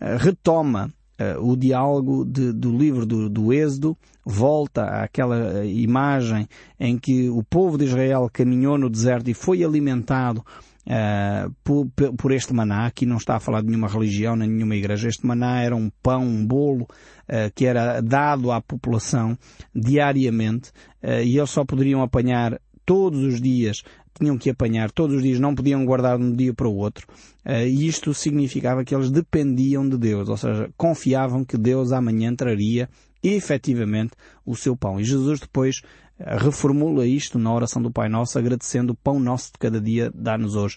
uh, 0.00 0.16
retoma 0.18 0.92
uh, 1.20 1.50
o 1.50 1.56
diálogo 1.56 2.24
de, 2.24 2.52
do 2.52 2.76
livro 2.76 3.04
do, 3.06 3.28
do 3.28 3.52
Êxodo, 3.52 3.96
volta 4.24 4.84
àquela 4.84 5.60
eh, 5.60 5.66
imagem 5.66 6.46
em 6.78 6.98
que 6.98 7.28
o 7.30 7.42
povo 7.42 7.76
de 7.76 7.86
Israel 7.86 8.28
caminhou 8.32 8.78
no 8.78 8.88
deserto 8.88 9.28
e 9.28 9.34
foi 9.34 9.64
alimentado 9.64 10.44
Uh, 10.86 11.54
por, 11.62 11.86
por, 12.16 12.32
este 12.32 12.54
maná, 12.54 12.86
aqui 12.86 13.04
não 13.04 13.18
está 13.18 13.36
a 13.36 13.40
falar 13.40 13.60
de 13.60 13.68
nenhuma 13.68 13.86
religião 13.86 14.34
nem 14.34 14.48
nenhuma 14.48 14.74
igreja, 14.74 15.08
este 15.08 15.26
maná 15.26 15.62
era 15.62 15.76
um 15.76 15.90
pão, 16.02 16.22
um 16.22 16.44
bolo 16.44 16.84
uh, 16.84 17.52
que 17.54 17.66
era 17.66 18.00
dado 18.00 18.50
à 18.50 18.62
população 18.62 19.38
diariamente 19.74 20.70
uh, 21.04 21.22
e 21.22 21.36
eles 21.36 21.50
só 21.50 21.66
poderiam 21.66 22.02
apanhar 22.02 22.58
todos 22.84 23.22
os 23.22 23.40
dias 23.40 23.82
tinham 24.20 24.38
que 24.38 24.50
apanhar 24.50 24.90
todos 24.90 25.16
os 25.16 25.22
dias, 25.22 25.40
não 25.40 25.54
podiam 25.54 25.84
guardar 25.84 26.18
de 26.18 26.24
um 26.24 26.34
dia 26.34 26.54
para 26.54 26.68
o 26.68 26.76
outro. 26.76 27.06
Uh, 27.44 27.66
e 27.66 27.86
isto 27.88 28.12
significava 28.14 28.84
que 28.84 28.94
eles 28.94 29.10
dependiam 29.10 29.88
de 29.88 29.96
Deus, 29.96 30.28
ou 30.28 30.36
seja, 30.36 30.70
confiavam 30.76 31.44
que 31.44 31.56
Deus 31.56 31.90
amanhã 31.90 32.34
traria 32.34 32.88
efetivamente 33.22 34.12
o 34.44 34.54
seu 34.54 34.76
pão. 34.76 35.00
E 35.00 35.04
Jesus 35.04 35.40
depois 35.40 35.82
reformula 36.26 37.06
isto 37.06 37.38
na 37.38 37.52
oração 37.52 37.80
do 37.80 37.90
Pai 37.90 38.08
Nosso, 38.08 38.38
agradecendo 38.38 38.92
o 38.92 38.96
pão 38.96 39.18
nosso 39.18 39.52
de 39.52 39.58
cada 39.58 39.80
dia, 39.80 40.10
dá-nos 40.14 40.54
hoje. 40.54 40.76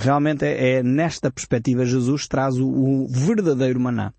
Realmente 0.00 0.44
é, 0.44 0.78
é, 0.78 0.82
nesta 0.82 1.30
perspectiva 1.30 1.84
Jesus 1.84 2.26
traz 2.26 2.58
o, 2.58 3.06
verdadeiro 3.08 3.80
maná. 3.80 4.12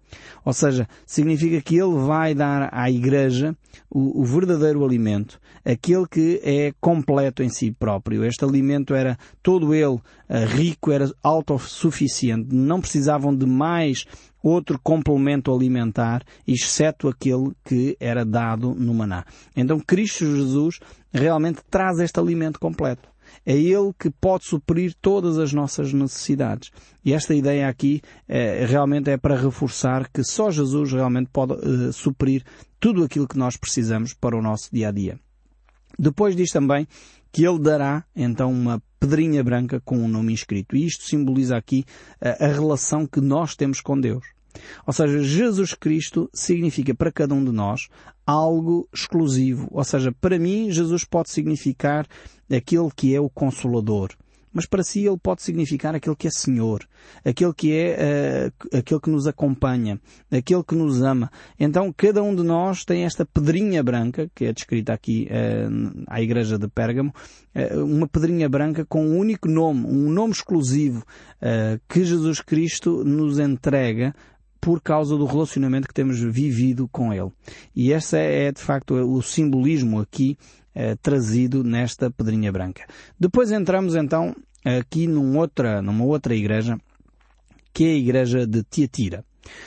Ou 0.43 0.53
seja, 0.53 0.87
significa 1.05 1.61
que 1.61 1.75
Ele 1.77 1.95
vai 1.95 2.33
dar 2.33 2.69
à 2.71 2.89
Igreja 2.89 3.55
o, 3.89 4.21
o 4.21 4.25
verdadeiro 4.25 4.83
alimento, 4.83 5.39
aquele 5.63 6.07
que 6.07 6.41
é 6.43 6.73
completo 6.79 7.43
em 7.43 7.49
si 7.49 7.71
próprio. 7.71 8.25
Este 8.25 8.43
alimento 8.43 8.93
era 8.93 9.17
todo 9.41 9.73
ele 9.73 9.99
rico, 10.47 10.91
era 10.91 11.11
autossuficiente, 11.21 12.55
não 12.55 12.79
precisavam 12.79 13.35
de 13.35 13.45
mais 13.45 14.05
outro 14.41 14.79
complemento 14.81 15.53
alimentar, 15.53 16.23
exceto 16.47 17.07
aquele 17.07 17.51
que 17.63 17.95
era 17.99 18.25
dado 18.25 18.73
no 18.73 18.93
maná. 18.93 19.25
Então 19.55 19.79
Cristo 19.79 20.25
Jesus 20.25 20.79
realmente 21.11 21.61
traz 21.69 21.99
este 21.99 22.19
alimento 22.19 22.59
completo. 22.59 23.09
É 23.45 23.53
Ele 23.53 23.93
que 23.97 24.09
pode 24.09 24.45
suprir 24.45 24.93
todas 25.01 25.37
as 25.37 25.53
nossas 25.53 25.93
necessidades. 25.93 26.69
E 27.03 27.13
esta 27.13 27.33
ideia 27.33 27.67
aqui 27.67 28.01
é, 28.27 28.65
realmente 28.65 29.09
é 29.09 29.17
para 29.17 29.39
reforçar 29.39 30.09
que 30.09 30.23
só 30.23 30.51
Jesus 30.51 30.91
realmente 30.91 31.29
pode 31.31 31.53
uh, 31.53 31.93
suprir 31.93 32.43
tudo 32.79 33.03
aquilo 33.03 33.27
que 33.27 33.37
nós 33.37 33.57
precisamos 33.57 34.13
para 34.13 34.37
o 34.37 34.41
nosso 34.41 34.69
dia 34.71 34.89
a 34.89 34.91
dia. 34.91 35.19
Depois 35.97 36.35
diz 36.35 36.49
também 36.51 36.87
que 37.31 37.45
Ele 37.45 37.59
dará 37.59 38.03
então 38.15 38.51
uma 38.51 38.81
pedrinha 38.99 39.43
branca 39.43 39.81
com 39.81 39.97
um 39.97 40.07
nome 40.07 40.33
inscrito. 40.33 40.75
E 40.75 40.85
isto 40.85 41.03
simboliza 41.05 41.57
aqui 41.57 41.85
a, 42.19 42.45
a 42.45 42.47
relação 42.47 43.07
que 43.07 43.21
nós 43.21 43.55
temos 43.55 43.81
com 43.81 43.99
Deus. 43.99 44.25
Ou 44.85 44.93
seja, 44.93 45.23
Jesus 45.23 45.73
Cristo 45.73 46.29
significa 46.33 46.93
para 46.93 47.11
cada 47.11 47.33
um 47.33 47.43
de 47.43 47.51
nós 47.51 47.87
algo 48.25 48.87
exclusivo. 48.93 49.67
Ou 49.71 49.83
seja, 49.83 50.11
para 50.11 50.37
mim, 50.37 50.71
Jesus 50.71 51.03
pode 51.03 51.29
significar 51.29 52.05
aquele 52.51 52.89
que 52.95 53.15
é 53.15 53.19
o 53.19 53.29
Consolador. 53.29 54.09
Mas 54.53 54.65
para 54.65 54.83
si 54.83 55.05
ele 55.05 55.17
pode 55.17 55.41
significar 55.41 55.95
aquele 55.95 56.15
que 56.15 56.27
é 56.27 56.31
Senhor, 56.31 56.87
aquele 57.23 57.53
que 57.53 57.73
é 57.73 58.51
uh, 58.51 58.77
aquele 58.77 58.99
que 58.99 59.09
nos 59.09 59.27
acompanha, 59.27 59.99
aquele 60.29 60.63
que 60.63 60.75
nos 60.75 61.01
ama. 61.01 61.31
Então 61.59 61.93
cada 61.95 62.21
um 62.21 62.35
de 62.35 62.43
nós 62.43 62.83
tem 62.83 63.05
esta 63.05 63.25
pedrinha 63.25 63.81
branca, 63.81 64.29
que 64.35 64.45
é 64.45 64.53
descrita 64.53 64.93
aqui 64.93 65.27
uh, 65.29 66.03
à 66.07 66.21
igreja 66.21 66.57
de 66.57 66.67
Pérgamo, 66.67 67.13
uh, 67.55 67.83
uma 67.83 68.07
pedrinha 68.07 68.49
branca 68.49 68.85
com 68.85 69.05
um 69.05 69.17
único 69.17 69.47
nome, 69.47 69.85
um 69.85 70.09
nome 70.09 70.33
exclusivo, 70.33 71.03
que 71.89 72.03
Jesus 72.03 72.39
Cristo 72.39 73.03
nos 73.03 73.39
entrega 73.39 74.13
por 74.61 74.79
causa 74.79 75.17
do 75.17 75.25
relacionamento 75.25 75.87
que 75.87 75.93
temos 75.93 76.19
vivido 76.19 76.87
com 76.87 77.11
Ele. 77.11 77.31
E 77.75 77.91
esse 77.91 78.15
é, 78.15 78.45
é 78.45 78.51
de 78.51 78.61
facto 78.61 78.93
o 78.93 79.19
simbolismo 79.23 79.99
aqui 79.99 80.37
eh, 80.73 80.95
trazido 81.01 81.63
nesta 81.63 82.09
pedrinha 82.09 82.51
branca. 82.51 82.85
Depois 83.19 83.51
entramos 83.51 83.95
então 83.95 84.35
aqui 84.63 85.07
outra, 85.07 85.81
numa 85.81 86.05
outra 86.05 86.35
igreja, 86.35 86.77
que 87.73 87.85
é 87.85 87.91
a 87.91 87.97
igreja 87.97 88.47
de 88.47 88.63
Tiatira. 88.63 89.23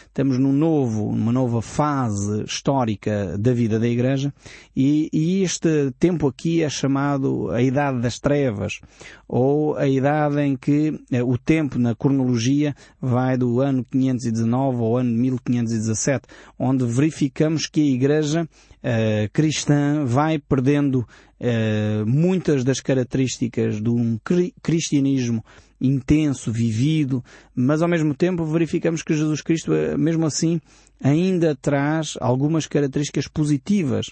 Estamos 0.07 0.39
num 0.39 0.53
novo, 0.53 1.11
numa 1.11 1.33
nova 1.33 1.61
fase 1.61 2.45
histórica 2.45 3.37
da 3.37 3.53
vida 3.53 3.81
da 3.81 3.89
Igreja 3.89 4.33
e, 4.77 5.09
e, 5.13 5.43
este 5.43 5.91
tempo 5.99 6.29
aqui 6.29 6.63
é 6.63 6.69
chamado 6.69 7.51
a 7.51 7.61
Idade 7.61 8.01
das 8.01 8.19
Trevas 8.19 8.81
ou 9.27 9.77
a 9.77 9.89
idade 9.89 10.41
em 10.41 10.57
que 10.57 11.01
eh, 11.11 11.23
o 11.23 11.37
tempo 11.37 11.79
na 11.79 11.95
cronologia 11.95 12.75
vai 13.01 13.37
do 13.37 13.61
ano 13.61 13.85
519 13.91 14.79
ao 14.79 14.97
ano 14.99 15.11
1517, 15.11 16.29
onde 16.59 16.85
verificamos 16.85 17.67
que 17.67 17.81
a 17.81 17.95
Igreja 17.95 18.49
eh, 18.83 19.29
cristã 19.33 20.05
vai 20.05 20.39
perdendo 20.39 21.07
eh, 21.41 22.05
muitas 22.07 22.63
das 22.63 22.81
características 22.81 23.83
de 23.83 23.91
um 23.91 24.19
cristianismo 24.63 25.45
intenso, 25.81 26.53
vivido, 26.53 27.23
mas 27.55 27.83
ao 27.83 27.89
mesmo 27.89 28.15
tempo 28.15 28.45
verificamos 28.45 29.03
que 29.03 29.15
Jesus 29.15 29.43
Cristo, 29.43 29.75
eh, 29.75 29.97
mesmo 29.97 30.25
assim, 30.27 30.61
ainda 31.03 31.55
traz 31.55 32.17
algumas 32.21 32.67
características 32.67 33.29
positivas 33.29 34.07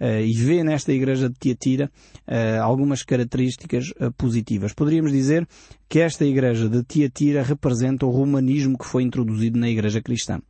uh, 0.00 0.20
e 0.22 0.32
vê 0.34 0.62
nesta 0.62 0.92
igreja 0.92 1.28
de 1.30 1.36
Tiatira 1.38 1.90
uh, 2.28 2.62
algumas 2.62 3.02
características 3.02 3.92
positivas. 4.18 4.74
Poderíamos 4.74 5.12
dizer 5.12 5.46
que 5.88 6.00
esta 6.00 6.24
igreja 6.24 6.68
de 6.68 6.82
Tiatira 6.82 7.42
representa 7.42 8.04
o 8.04 8.10
romanismo 8.10 8.76
que 8.76 8.84
foi 8.84 9.04
introduzido 9.04 9.58
na 9.58 9.70
igreja 9.70 10.02
cristã. 10.02 10.40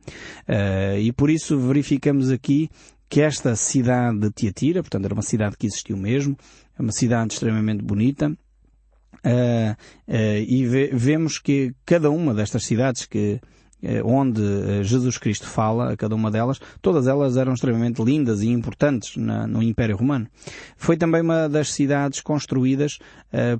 e 0.99 1.11
por 1.11 1.29
isso 1.29 1.57
verificamos 1.59 2.31
aqui 2.31 2.69
que 3.07 3.21
esta 3.21 3.55
cidade 3.55 4.19
de 4.19 4.31
Tiatira, 4.31 4.81
portanto 4.81 5.05
era 5.05 5.13
uma 5.13 5.21
cidade 5.21 5.55
que 5.57 5.67
existiu 5.67 5.97
mesmo, 5.97 6.35
é 6.77 6.81
uma 6.81 6.91
cidade 6.91 7.33
extremamente 7.33 7.83
bonita, 7.83 8.35
e 10.47 10.65
ve 10.65 10.91
vemos 10.93 11.39
que 11.39 11.73
cada 11.85 12.09
uma 12.09 12.33
destas 12.33 12.63
cidades 12.65 13.05
que 13.05 13.39
uh, 13.83 14.07
onde 14.07 14.83
Jesus 14.83 15.17
Cristo 15.17 15.47
fala, 15.47 15.93
a 15.93 15.97
cada 15.97 16.15
uma 16.15 16.29
delas, 16.31 16.59
todas 16.81 17.07
elas 17.07 17.37
eram 17.37 17.53
extremamente 17.53 18.03
lindas 18.03 18.41
e 18.41 18.49
importantes 18.49 19.17
na, 19.17 19.47
no 19.47 19.61
Império 19.63 19.97
Romano. 19.97 20.27
Foi 20.77 20.97
também 20.97 21.21
uma 21.21 21.47
das 21.47 21.71
cidades 21.71 22.21
construídas 22.21 22.99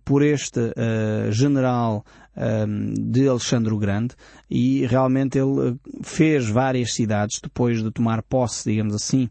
por 0.04 0.24
este 0.24 0.74
general 1.32 2.06
de 2.98 3.28
Alexandre 3.28 3.74
o 3.74 3.78
Grande 3.78 4.16
e 4.50 4.86
realmente 4.88 5.38
ele 5.38 5.78
fez 6.04 6.50
várias 6.50 6.94
cidades 6.94 7.40
depois 7.42 7.82
de 7.82 7.92
tomar 7.92 8.22
posse, 8.24 8.70
digamos 8.70 8.94
assim, 8.94 9.30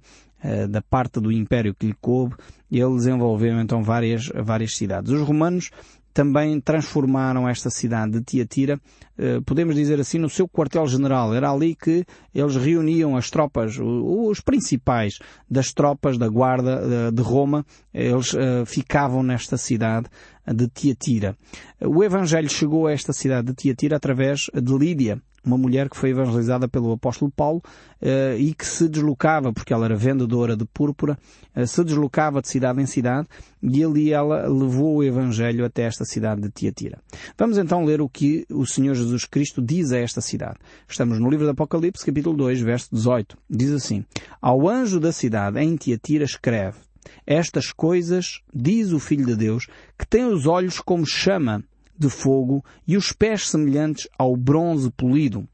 da 0.69 0.83
parte 0.83 1.21
do 1.21 1.33
Império 1.33 1.75
que 1.75 1.87
lhe 1.87 1.95
coube, 2.01 2.35
ele 2.71 2.95
desenvolveu 2.97 3.59
então 3.61 3.83
várias, 3.83 4.29
várias 4.43 4.77
cidades. 4.77 5.13
Os 5.13 5.21
romanos 5.21 5.71
também 6.15 6.61
transformaram 6.61 7.49
esta 7.49 7.69
cidade 7.69 8.13
de 8.13 8.23
Tiatira, 8.23 8.81
eh, 9.19 9.41
podemos 9.45 9.75
dizer 9.75 9.99
assim, 9.99 10.17
no 10.17 10.31
seu 10.31 10.49
quartel-general. 10.49 11.35
Era 11.35 11.51
ali 11.51 11.75
que 11.75 12.07
eles 12.33 12.55
reuniam 12.55 13.17
as 13.17 13.29
tropas, 13.31 13.77
os 13.81 14.41
principais 14.41 15.19
das 15.51 15.73
tropas 15.73 16.17
da 16.17 16.29
guarda 16.29 16.81
eh, 16.81 17.11
de 17.11 17.21
Roma, 17.21 17.67
eles 17.93 18.33
eh, 18.33 18.65
ficavam 18.65 19.25
nesta 19.25 19.57
cidade 19.57 20.07
de 20.47 20.69
Tiatira. 20.69 21.37
O 21.81 22.05
Evangelho 22.05 22.49
chegou 22.49 22.87
a 22.87 22.93
esta 22.93 23.13
cidade 23.13 23.49
de 23.49 23.55
Tiatira 23.55 23.97
através 23.97 24.47
de 24.55 24.79
Lídia, 24.79 25.21
uma 25.45 25.59
mulher 25.59 25.89
que 25.89 25.97
foi 25.97 26.11
evangelizada 26.11 26.67
pelo 26.69 26.93
apóstolo 26.93 27.31
Paulo 27.31 27.63
uh, 28.01 28.37
e 28.39 28.55
que 28.55 28.67
se 28.67 28.89
deslocava, 28.89 29.53
porque 29.53 29.73
ela 29.73 29.85
era 29.85 29.97
vendedora 29.97 30.57
de 30.57 30.65
púrpura, 30.65 31.19
uh, 31.57 31.67
se 31.67 31.85
deslocava 31.85 32.41
de 32.41 32.49
cidade 32.49 32.81
em 32.81 32.87
cidade 32.87 33.29
e 33.63 33.85
ali 33.85 34.13
ela 34.13 34.47
levou 34.49 34.97
o 34.97 35.05
evangelho 35.05 35.65
até 35.65 35.83
esta 35.83 36.05
cidade 36.05 36.43
de 36.43 36.51
Tiatira. 36.51 36.99
Vamos 37.37 37.59
então 37.59 37.85
ler 37.85 38.01
o 38.01 38.09
que 38.09 38.47
o 38.51 38.67
Senhor 38.67 38.95
Jesus 38.95 39.25
Cristo 39.25 39.63
diz 39.63 39.93
a 39.93 39.99
esta 39.99 40.21
cidade. 40.21 40.59
Estamos 40.89 41.19
no 41.19 41.31
livro 41.31 41.47
do 41.47 41.53
Apocalipse, 41.53 42.05
capítulo 42.05 42.37
2, 42.37 42.61
verso 42.61 42.89
18. 42.93 43.37
Diz 43.49 43.73
assim: 43.73 44.05
Ao 44.41 44.69
anjo 44.69 45.01
da 45.01 45.13
cidade 45.13 45.61
em 45.61 45.77
Tiatira 45.77 46.25
escreve: 46.25 46.79
Estas 47.27 47.73
coisas 47.73 48.41
diz 48.53 48.93
o 48.93 48.99
Filho 48.99 49.27
de 49.27 49.37
Deus, 49.37 49.67
que 49.99 50.07
tem 50.07 50.25
os 50.25 50.47
olhos 50.47 50.81
como 50.81 51.07
chama 51.07 51.63
de 51.99 52.09
fogo 52.09 52.65
e 52.87 52.97
os 52.97 53.13
pés 53.13 53.49
semelhantes 53.49 54.09
ao 54.19 54.37
bronze 54.37 54.91
polido. 54.91 55.49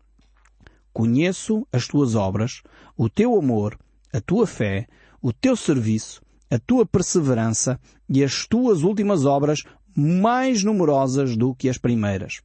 Conheço 0.92 1.66
as 1.72 1.86
tuas 1.86 2.14
obras, 2.14 2.62
o 2.96 3.08
teu 3.08 3.38
amor, 3.38 3.78
a 4.12 4.20
tua 4.20 4.46
fé, 4.46 4.86
o 5.22 5.32
teu 5.32 5.54
serviço, 5.54 6.22
a 6.50 6.58
tua 6.58 6.84
perseverança 6.84 7.78
e 8.08 8.24
as 8.24 8.46
tuas 8.46 8.82
últimas 8.82 9.24
obras 9.24 9.62
mais 9.94 10.64
numerosas 10.64 11.36
do 11.36 11.54
que 11.54 11.68
as 11.68 11.78
primeiras. 11.78 12.40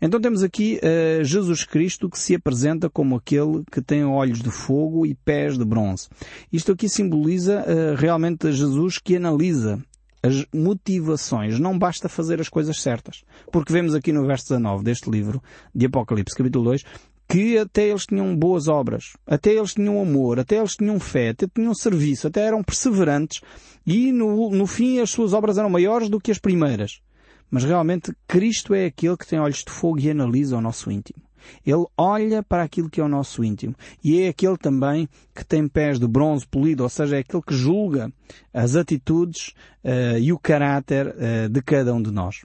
Então 0.00 0.20
temos 0.20 0.42
aqui 0.42 0.80
uh, 0.82 1.24
Jesus 1.24 1.64
Cristo 1.64 2.08
que 2.08 2.18
se 2.18 2.34
apresenta 2.34 2.88
como 2.88 3.16
aquele 3.16 3.62
que 3.70 3.82
tem 3.82 4.04
olhos 4.04 4.40
de 4.40 4.50
fogo 4.50 5.04
e 5.04 5.14
pés 5.14 5.58
de 5.58 5.64
bronze. 5.64 6.08
Isto 6.52 6.72
aqui 6.72 6.88
simboliza 6.88 7.62
uh, 7.62 7.94
realmente 7.96 8.50
Jesus 8.52 8.98
que 8.98 9.16
analisa 9.16 9.82
as 10.22 10.46
motivações. 10.54 11.58
Não 11.58 11.78
basta 11.78 12.08
fazer 12.08 12.40
as 12.40 12.48
coisas 12.48 12.80
certas. 12.80 13.22
Porque 13.50 13.72
vemos 13.72 13.94
aqui 13.94 14.12
no 14.12 14.26
verso 14.26 14.48
19 14.48 14.84
deste 14.84 15.10
livro 15.10 15.42
de 15.74 15.86
Apocalipse, 15.86 16.36
capítulo 16.36 16.64
2, 16.66 16.84
que 17.28 17.58
até 17.58 17.88
eles 17.88 18.06
tinham 18.06 18.36
boas 18.36 18.66
obras, 18.66 19.12
até 19.24 19.52
eles 19.52 19.74
tinham 19.74 20.02
amor, 20.02 20.40
até 20.40 20.58
eles 20.58 20.74
tinham 20.74 20.98
fé, 20.98 21.28
até 21.28 21.46
tinham 21.46 21.72
serviço, 21.72 22.26
até 22.26 22.44
eram 22.44 22.62
perseverantes 22.62 23.40
e 23.86 24.10
no, 24.10 24.50
no 24.50 24.66
fim 24.66 24.98
as 24.98 25.10
suas 25.10 25.32
obras 25.32 25.56
eram 25.56 25.70
maiores 25.70 26.08
do 26.08 26.20
que 26.20 26.32
as 26.32 26.38
primeiras. 26.38 27.00
Mas 27.48 27.64
realmente 27.64 28.12
Cristo 28.26 28.74
é 28.74 28.86
aquele 28.86 29.16
que 29.16 29.26
tem 29.26 29.38
olhos 29.38 29.64
de 29.64 29.70
fogo 29.70 30.00
e 30.00 30.10
analisa 30.10 30.56
o 30.56 30.60
nosso 30.60 30.90
íntimo. 30.90 31.22
Ele 31.64 31.84
olha 31.96 32.42
para 32.42 32.62
aquilo 32.62 32.90
que 32.90 33.00
é 33.00 33.04
o 33.04 33.08
nosso 33.08 33.44
íntimo. 33.44 33.74
E 34.02 34.22
é 34.22 34.28
aquele 34.28 34.56
também 34.56 35.08
que 35.34 35.44
tem 35.44 35.66
pés 35.68 35.98
de 35.98 36.06
bronze 36.06 36.46
polido, 36.46 36.82
ou 36.82 36.88
seja, 36.88 37.16
é 37.16 37.20
aquele 37.20 37.42
que 37.42 37.54
julga 37.54 38.12
as 38.52 38.76
atitudes 38.76 39.54
uh, 39.84 40.18
e 40.18 40.32
o 40.32 40.38
caráter 40.38 41.08
uh, 41.08 41.48
de 41.48 41.62
cada 41.62 41.94
um 41.94 42.02
de 42.02 42.10
nós. 42.10 42.42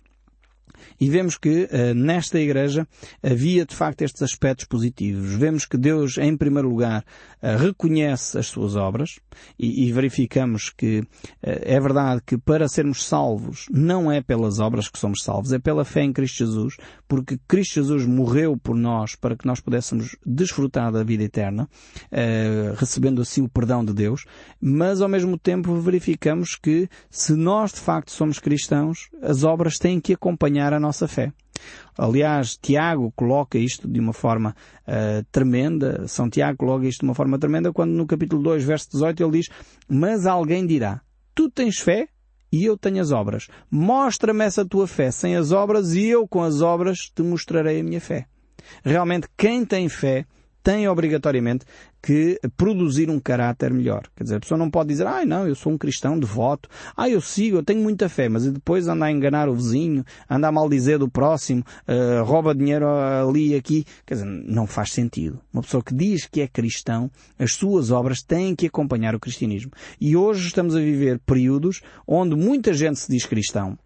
E 0.99 1.09
vemos 1.09 1.37
que 1.37 1.63
uh, 1.65 1.93
nesta 1.95 2.39
igreja 2.39 2.87
havia 3.21 3.65
de 3.65 3.75
facto 3.75 4.01
estes 4.01 4.21
aspectos 4.21 4.65
positivos. 4.65 5.33
Vemos 5.33 5.65
que 5.65 5.77
Deus, 5.77 6.17
em 6.17 6.35
primeiro 6.35 6.69
lugar, 6.69 7.03
uh, 7.41 7.57
reconhece 7.57 8.37
as 8.37 8.47
suas 8.47 8.75
obras 8.75 9.19
e, 9.57 9.87
e 9.87 9.91
verificamos 9.91 10.69
que 10.69 10.99
uh, 10.99 11.05
é 11.41 11.79
verdade 11.79 12.21
que 12.25 12.37
para 12.37 12.67
sermos 12.67 13.05
salvos 13.05 13.65
não 13.71 14.11
é 14.11 14.21
pelas 14.21 14.59
obras 14.59 14.87
que 14.87 14.99
somos 14.99 15.23
salvos, 15.23 15.51
é 15.51 15.59
pela 15.59 15.85
fé 15.85 16.03
em 16.03 16.13
Cristo 16.13 16.37
Jesus, 16.37 16.77
porque 17.07 17.37
Cristo 17.47 17.75
Jesus 17.75 18.05
morreu 18.05 18.57
por 18.57 18.75
nós 18.75 19.15
para 19.15 19.35
que 19.35 19.45
nós 19.45 19.59
pudéssemos 19.59 20.15
desfrutar 20.25 20.91
da 20.91 21.03
vida 21.03 21.23
eterna, 21.23 21.69
recebendo 22.77 23.21
assim 23.21 23.41
o 23.41 23.49
perdão 23.49 23.83
de 23.83 23.93
Deus, 23.93 24.25
mas 24.59 25.01
ao 25.01 25.09
mesmo 25.09 25.37
tempo 25.37 25.75
verificamos 25.79 26.55
que 26.55 26.89
se 27.09 27.33
nós 27.33 27.71
de 27.71 27.79
facto 27.79 28.11
somos 28.11 28.39
cristãos, 28.39 29.09
as 29.21 29.43
obras 29.43 29.77
têm 29.77 29.99
que 29.99 30.13
acompanhar 30.13 30.64
a 30.73 30.79
nossa 30.79 31.07
fé. 31.07 31.31
Aliás, 31.97 32.57
Tiago 32.57 33.11
coloca 33.15 33.57
isto 33.57 33.87
de 33.87 33.99
uma 33.99 34.13
forma 34.13 34.55
uh, 34.87 35.25
tremenda, 35.31 36.07
São 36.07 36.29
Tiago 36.29 36.57
coloca 36.57 36.85
isto 36.85 36.99
de 36.99 37.05
uma 37.05 37.15
forma 37.15 37.39
tremenda 37.39 37.71
quando 37.71 37.91
no 37.91 38.05
capítulo 38.05 38.43
2, 38.43 38.63
verso 38.63 38.89
18 38.91 39.23
ele 39.23 39.31
diz, 39.39 39.49
mas 39.87 40.25
alguém 40.25 40.65
dirá, 40.65 41.01
tu 41.33 41.49
tens 41.49 41.79
fé 41.79 42.09
e 42.51 42.65
eu 42.65 42.77
tenho 42.77 43.01
as 43.01 43.11
obras. 43.11 43.47
Mostra-me 43.69 44.43
essa 44.43 44.65
tua 44.65 44.87
fé 44.87 45.11
sem 45.11 45.35
as 45.35 45.51
obras 45.51 45.93
e 45.93 46.05
eu 46.05 46.27
com 46.27 46.43
as 46.43 46.61
obras 46.61 47.09
te 47.13 47.21
mostrarei 47.21 47.79
a 47.79 47.83
minha 47.83 48.01
fé. 48.01 48.27
Realmente 48.83 49.27
quem 49.37 49.65
tem 49.65 49.87
fé 49.89 50.25
tem 50.65 50.87
obrigatoriamente 50.87 51.63
que 52.01 52.39
produzir 52.57 53.07
um 53.07 53.19
caráter 53.19 53.71
melhor. 53.71 54.01
Quer 54.15 54.23
dizer, 54.23 54.35
a 54.37 54.39
pessoa 54.39 54.57
não 54.57 54.69
pode 54.69 54.89
dizer, 54.89 55.05
ai 55.05 55.23
não, 55.23 55.47
eu 55.47 55.53
sou 55.53 55.71
um 55.71 55.77
cristão 55.77 56.17
devoto, 56.17 56.67
ah, 56.97 57.07
eu 57.07 57.21
sigo, 57.21 57.57
eu 57.57 57.63
tenho 57.63 57.83
muita 57.83 58.09
fé, 58.09 58.27
mas 58.27 58.47
depois 58.51 58.87
anda 58.87 59.05
a 59.05 59.11
enganar 59.11 59.47
o 59.47 59.53
vizinho, 59.53 60.03
anda 60.27 60.47
a 60.47 60.51
maldizer 60.51 60.97
do 60.97 61.07
próximo, 61.07 61.63
uh, 61.87 62.23
rouba 62.23 62.55
dinheiro 62.55 62.87
ali 62.87 63.49
e 63.49 63.55
aqui. 63.55 63.85
Quer 64.07 64.15
dizer, 64.15 64.25
não 64.25 64.65
faz 64.65 64.91
sentido. 64.91 65.39
Uma 65.53 65.61
pessoa 65.61 65.83
que 65.83 65.93
diz 65.93 66.25
que 66.25 66.41
é 66.41 66.47
cristão, 66.47 67.11
as 67.37 67.53
suas 67.53 67.91
obras 67.91 68.23
têm 68.23 68.55
que 68.55 68.65
acompanhar 68.65 69.13
o 69.13 69.19
cristianismo. 69.19 69.71
E 70.01 70.17
hoje 70.17 70.47
estamos 70.47 70.75
a 70.75 70.79
viver 70.79 71.19
períodos 71.19 71.81
onde 72.07 72.35
muita 72.35 72.73
gente 72.73 72.99
se 72.99 73.11
diz 73.11 73.25
cristão, 73.27 73.77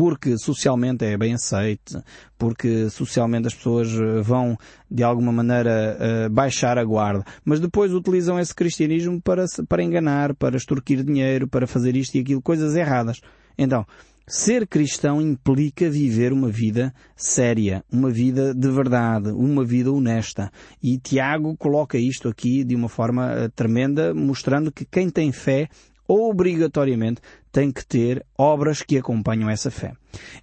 porque 0.00 0.38
socialmente 0.38 1.04
é 1.04 1.14
bem 1.14 1.34
aceite, 1.34 1.94
porque 2.38 2.88
socialmente 2.88 3.48
as 3.48 3.54
pessoas 3.54 3.88
eh, 3.92 4.22
vão 4.22 4.56
de 4.90 5.02
alguma 5.02 5.30
maneira 5.30 5.94
eh, 6.00 6.28
baixar 6.30 6.78
a 6.78 6.84
guarda, 6.84 7.22
mas 7.44 7.60
depois 7.60 7.92
utilizam 7.92 8.40
esse 8.40 8.54
cristianismo 8.54 9.20
para, 9.20 9.44
para 9.68 9.82
enganar, 9.82 10.34
para 10.34 10.56
extorquir 10.56 11.04
dinheiro, 11.04 11.46
para 11.46 11.66
fazer 11.66 11.94
isto 11.96 12.14
e 12.14 12.20
aquilo, 12.20 12.40
coisas 12.40 12.74
erradas. 12.76 13.20
Então, 13.58 13.84
Ser 14.32 14.64
cristão 14.68 15.20
implica 15.20 15.90
viver 15.90 16.32
uma 16.32 16.48
vida 16.48 16.94
séria, 17.16 17.84
uma 17.92 18.10
vida 18.10 18.54
de 18.54 18.70
verdade, 18.70 19.30
uma 19.30 19.64
vida 19.64 19.90
honesta. 19.90 20.52
E 20.80 20.98
Tiago 20.98 21.56
coloca 21.56 21.98
isto 21.98 22.28
aqui 22.28 22.62
de 22.62 22.76
uma 22.76 22.88
forma 22.88 23.32
eh, 23.32 23.48
tremenda, 23.48 24.14
mostrando 24.14 24.70
que 24.70 24.84
quem 24.84 25.10
tem 25.10 25.32
fé 25.32 25.68
obrigatoriamente 26.10 27.20
tem 27.52 27.70
que 27.70 27.86
ter 27.86 28.26
obras 28.36 28.82
que 28.82 28.98
acompanham 28.98 29.48
essa 29.48 29.70
fé. 29.70 29.92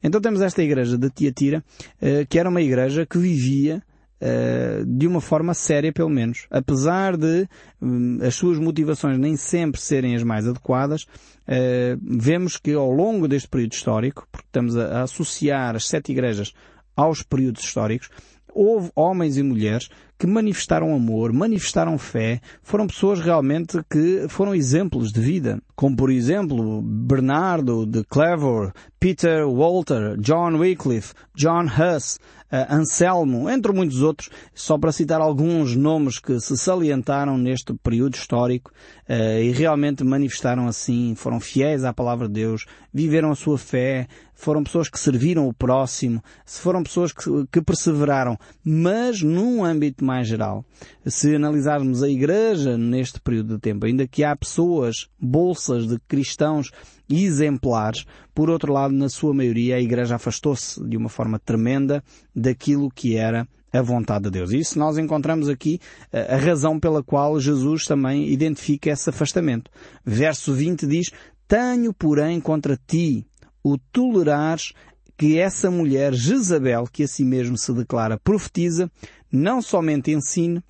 Então 0.02 0.22
temos 0.22 0.42
esta 0.42 0.64
igreja 0.64 0.98
de 0.98 1.10
Tiatira, 1.10 1.62
eh, 2.02 2.26
que 2.26 2.40
era 2.40 2.50
uma 2.50 2.62
igreja 2.62 3.06
que 3.06 3.18
vivia 3.18 3.84
eh, 4.22 4.84
de 4.88 5.06
uma 5.06 5.20
forma 5.20 5.54
séria, 5.54 5.92
pelo 5.92 6.10
menos. 6.10 6.48
Apesar 6.50 7.18
de 7.18 7.50
hum, 7.82 8.18
as 8.22 8.36
suas 8.36 8.58
motivações 8.58 9.18
nem 9.18 9.36
sempre 9.36 9.82
serem 9.82 10.16
as 10.16 10.24
mais 10.24 10.48
adequadas, 10.48 11.06
eh, 11.46 11.98
vemos 12.02 12.56
que 12.56 12.72
ao 12.72 12.90
longo 12.90 13.28
deste 13.28 13.50
período 13.50 13.74
histórico, 13.74 14.26
porque 14.32 14.48
estamos 14.48 14.78
a 14.78 15.04
associar 15.04 15.76
as 15.76 15.86
sete 15.86 16.14
igrejas 16.14 16.54
aos 16.96 17.24
períodos 17.24 17.62
históricos, 17.62 18.10
houve 18.54 18.90
homens 18.96 19.38
e 19.38 19.44
mulheres 19.44 19.90
que 20.18 20.26
manifestaram 20.26 20.94
amor, 20.94 21.32
manifestaram 21.32 21.98
fé, 21.98 22.42
foram 22.64 22.88
pessoas 22.88 23.20
realmente 23.20 23.80
que 23.90 24.26
foram 24.30 24.56
exemplos 24.56 25.12
de 25.12 25.22
vida, 25.22 25.62
como 25.76 25.96
por 25.96 26.12
exemplo 26.12 26.82
Bernardo 26.82 27.86
de 27.86 28.04
Clever, 28.04 28.74
Peter 29.00 29.46
Walter, 29.46 30.18
John 30.18 30.58
Wycliffe, 30.58 31.14
John 31.36 31.68
Huss, 31.68 32.20
uh, 32.52 32.74
Anselmo, 32.74 33.48
entre 33.50 33.72
muitos 33.72 34.02
outros, 34.02 34.30
só 34.56 34.78
para 34.78 34.92
citar 34.92 35.22
alguns 35.22 35.76
nomes 35.76 36.18
que 36.18 36.40
se 36.40 36.58
salientaram 36.58 37.38
neste 37.38 37.74
período 37.76 38.16
histórico 38.16 38.72
uh, 39.08 39.40
e 39.40 39.52
realmente 39.52 40.04
manifestaram 40.04 40.68
assim, 40.68 41.14
foram 41.16 41.40
fiéis 41.40 41.84
à 41.84 41.94
palavra 41.94 42.28
de 42.28 42.34
Deus, 42.34 42.66
viveram 42.92 43.30
a 43.30 43.36
sua 43.36 43.58
fé, 43.58 44.08
foram 44.34 44.64
pessoas 44.64 44.90
que 44.90 45.00
serviram 45.00 45.48
o 45.48 45.54
próximo, 45.54 46.24
foram 46.46 46.82
pessoas 46.82 47.12
que, 47.12 47.30
que 47.52 47.62
perseveraram, 47.62 48.38
mas 48.64 49.22
num 49.22 49.64
âmbito 49.64 50.04
mais 50.04 50.28
geral. 50.28 50.66
Se 51.06 51.36
analisarmos 51.36 52.02
a 52.02 52.10
Igreja 52.10 52.78
neste 52.78 53.20
período 53.20 53.56
de 53.56 53.62
tempo, 53.62 53.86
ainda 53.86 54.08
que 54.08 54.24
há 54.24 54.36
pessoas, 54.36 55.08
bolsas 55.20 55.88
de 55.88 56.00
cristãos 56.08 56.72
exemplares, 57.10 58.06
por 58.34 58.50
outro 58.50 58.74
lado, 58.74 58.94
na 58.94 59.10
sua 59.10 59.34
maioria, 59.34 59.76
a 59.76 59.82
Igreja 59.82 60.16
afastou-se 60.16 60.84
de 60.88 60.98
uma 60.98 61.10
forma 61.10 61.40
tremenda 61.40 62.04
daquilo 62.36 62.90
que 62.90 63.16
era 63.16 63.48
a 63.72 63.82
vontade 63.82 64.26
de 64.26 64.32
Deus. 64.32 64.52
Isso 64.52 64.80
nós 64.80 64.98
encontramos 64.98 65.50
aqui 65.50 65.80
eh, 66.12 66.34
a 66.34 66.38
razão 66.38 66.80
pela 66.80 67.04
qual 67.04 67.40
Jesus 67.40 67.86
também 67.86 68.30
identifica 68.30 68.90
esse 68.90 69.10
afastamento. 69.10 69.70
Verso 70.06 70.54
20 70.54 70.88
diz, 70.88 71.12
Tenho, 71.48 71.94
porém, 71.94 72.40
contra 72.40 72.78
ti 72.88 73.26
o 73.64 73.78
tolerares 73.78 74.74
que 75.18 75.40
essa 75.40 75.72
mulher 75.72 76.14
Jezabel, 76.14 76.86
que 76.86 77.04
a 77.04 77.08
si 77.08 77.26
mesmo 77.26 77.58
se 77.58 77.74
declara 77.74 78.20
profetiza, 78.20 78.90
não 79.32 79.62
somente 79.62 80.12
ensine, 80.12 80.64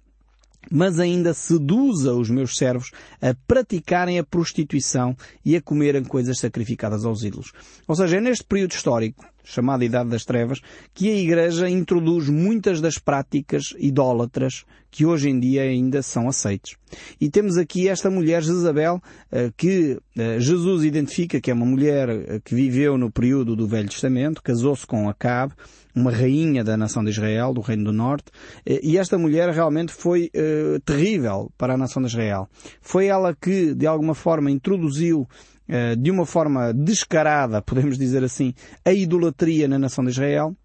mas 0.72 1.00
ainda 1.00 1.34
seduza 1.34 2.14
os 2.14 2.30
meus 2.30 2.58
servos 2.58 2.92
a 3.22 3.36
praticarem 3.48 4.20
a 4.20 4.24
prostituição 4.24 5.16
e 5.44 5.56
a 5.56 5.62
comerem 5.62 6.04
coisas 6.04 6.40
sacrificadas 6.40 7.06
aos 7.06 7.24
ídolos. 7.24 7.52
Ou 7.88 7.96
seja, 7.96 8.18
é 8.18 8.22
neste 8.22 8.44
período 8.44 8.72
histórico, 8.72 9.26
chamado 9.44 9.84
Idade 9.84 10.10
das 10.10 10.26
Trevas, 10.26 10.60
que 10.94 11.10
a 11.10 11.16
Igreja 11.16 11.70
introduz 11.70 12.28
muitas 12.28 12.82
das 12.82 12.98
práticas 12.98 13.74
idólatras 13.78 14.66
que 14.92 15.06
hoje 15.06 15.30
em 15.30 15.40
dia 15.40 15.64
ainda 15.64 16.02
são 16.02 16.28
aceites. 16.28 16.76
E 17.20 17.30
temos 17.30 17.58
aqui 17.58 17.88
esta 17.88 18.10
mulher 18.10 18.42
Jezabel, 18.42 19.02
eh, 19.32 19.52
que 19.56 19.98
eh, 20.18 20.40
Jesus 20.40 20.84
identifica 20.84 21.40
que 21.40 21.52
é 21.52 21.54
uma 21.54 21.66
mulher 21.66 22.10
eh, 22.10 22.42
que 22.44 22.56
viveu 22.56 22.98
no 22.98 23.12
período 23.12 23.56
do 23.56 23.68
Velho 23.68 23.90
Testamento, 23.90 24.42
casou-se 24.42 24.86
com 24.86 25.10
Acabe, 25.10 25.54
uma 25.98 26.12
rainha 26.12 26.64
da 26.64 26.78
nação 26.78 27.04
de 27.04 27.10
Israel, 27.10 27.54
do 27.54 27.62
Reino 27.62 27.86
do 27.86 27.94
Norte, 27.94 28.26
e 28.66 28.98
esta 28.98 29.18
mulher 29.18 29.50
realmente 29.50 29.92
foi 29.92 30.30
uh, 30.36 30.80
terrível 30.82 31.52
para 31.58 31.74
a 31.74 31.78
nação 31.78 32.02
de 32.02 32.08
Israel. 32.08 32.48
Foi 32.82 33.08
ela 33.08 33.36
que, 33.36 33.74
de 33.74 33.88
alguma 33.88 34.14
forma, 34.14 34.52
introduziu 34.52 35.22
uh, 35.22 35.96
de 35.98 36.12
uma 36.12 36.26
forma 36.26 36.72
descarada, 36.72 37.62
podemos 37.66 37.98
dizer 37.98 38.24
assim, 38.24 38.54
a 38.86 38.94
idolatria 38.94 39.68
na 39.68 39.80
nação 39.80 40.04
de 40.04 40.12
Israel. 40.12 40.56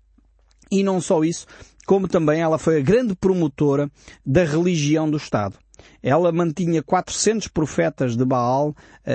E 0.71 0.83
não 0.83 1.01
só 1.01 1.23
isso, 1.23 1.47
como 1.87 2.09
também 2.09 2.40
ela 2.40 2.59
foi 2.59 2.79
a 2.79 2.83
grande 2.83 3.14
promotora 3.14 3.90
da 4.25 4.45
religião 4.45 5.11
do 5.11 5.16
Estado. 5.16 5.57
Ela 6.03 6.33
mantinha 6.33 6.83
400 6.83 7.49
profetas 7.49 8.16
de 8.16 8.25
Baal 8.25 8.75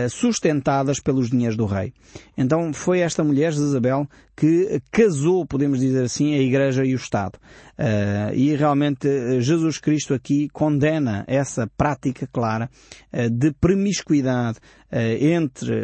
sustentadas 0.09 0.99
pelos 0.99 1.29
dinheiros 1.29 1.57
do 1.57 1.65
rei. 1.65 1.93
Então 2.37 2.73
foi 2.73 2.99
esta 2.99 3.23
mulher, 3.23 3.53
Isabel, 3.53 4.07
que 4.37 4.79
casou, 4.91 5.47
podemos 5.47 5.79
dizer 5.79 6.03
assim, 6.03 6.35
a 6.35 6.37
Igreja 6.37 6.85
e 6.85 6.93
o 6.93 6.95
Estado. 6.95 7.39
Uh, 7.77 8.33
e 8.33 8.55
realmente 8.55 9.07
eh, 9.07 9.39
Jesus 9.39 9.77
Cristo 9.77 10.11
aqui 10.11 10.49
condena 10.49 11.23
essa 11.27 11.69
prática 11.77 12.25
clara 12.25 12.71
uh, 13.13 13.29
de 13.29 13.51
promiscuidade 13.53 14.57
uh, 14.91 14.97
entre 15.23 15.75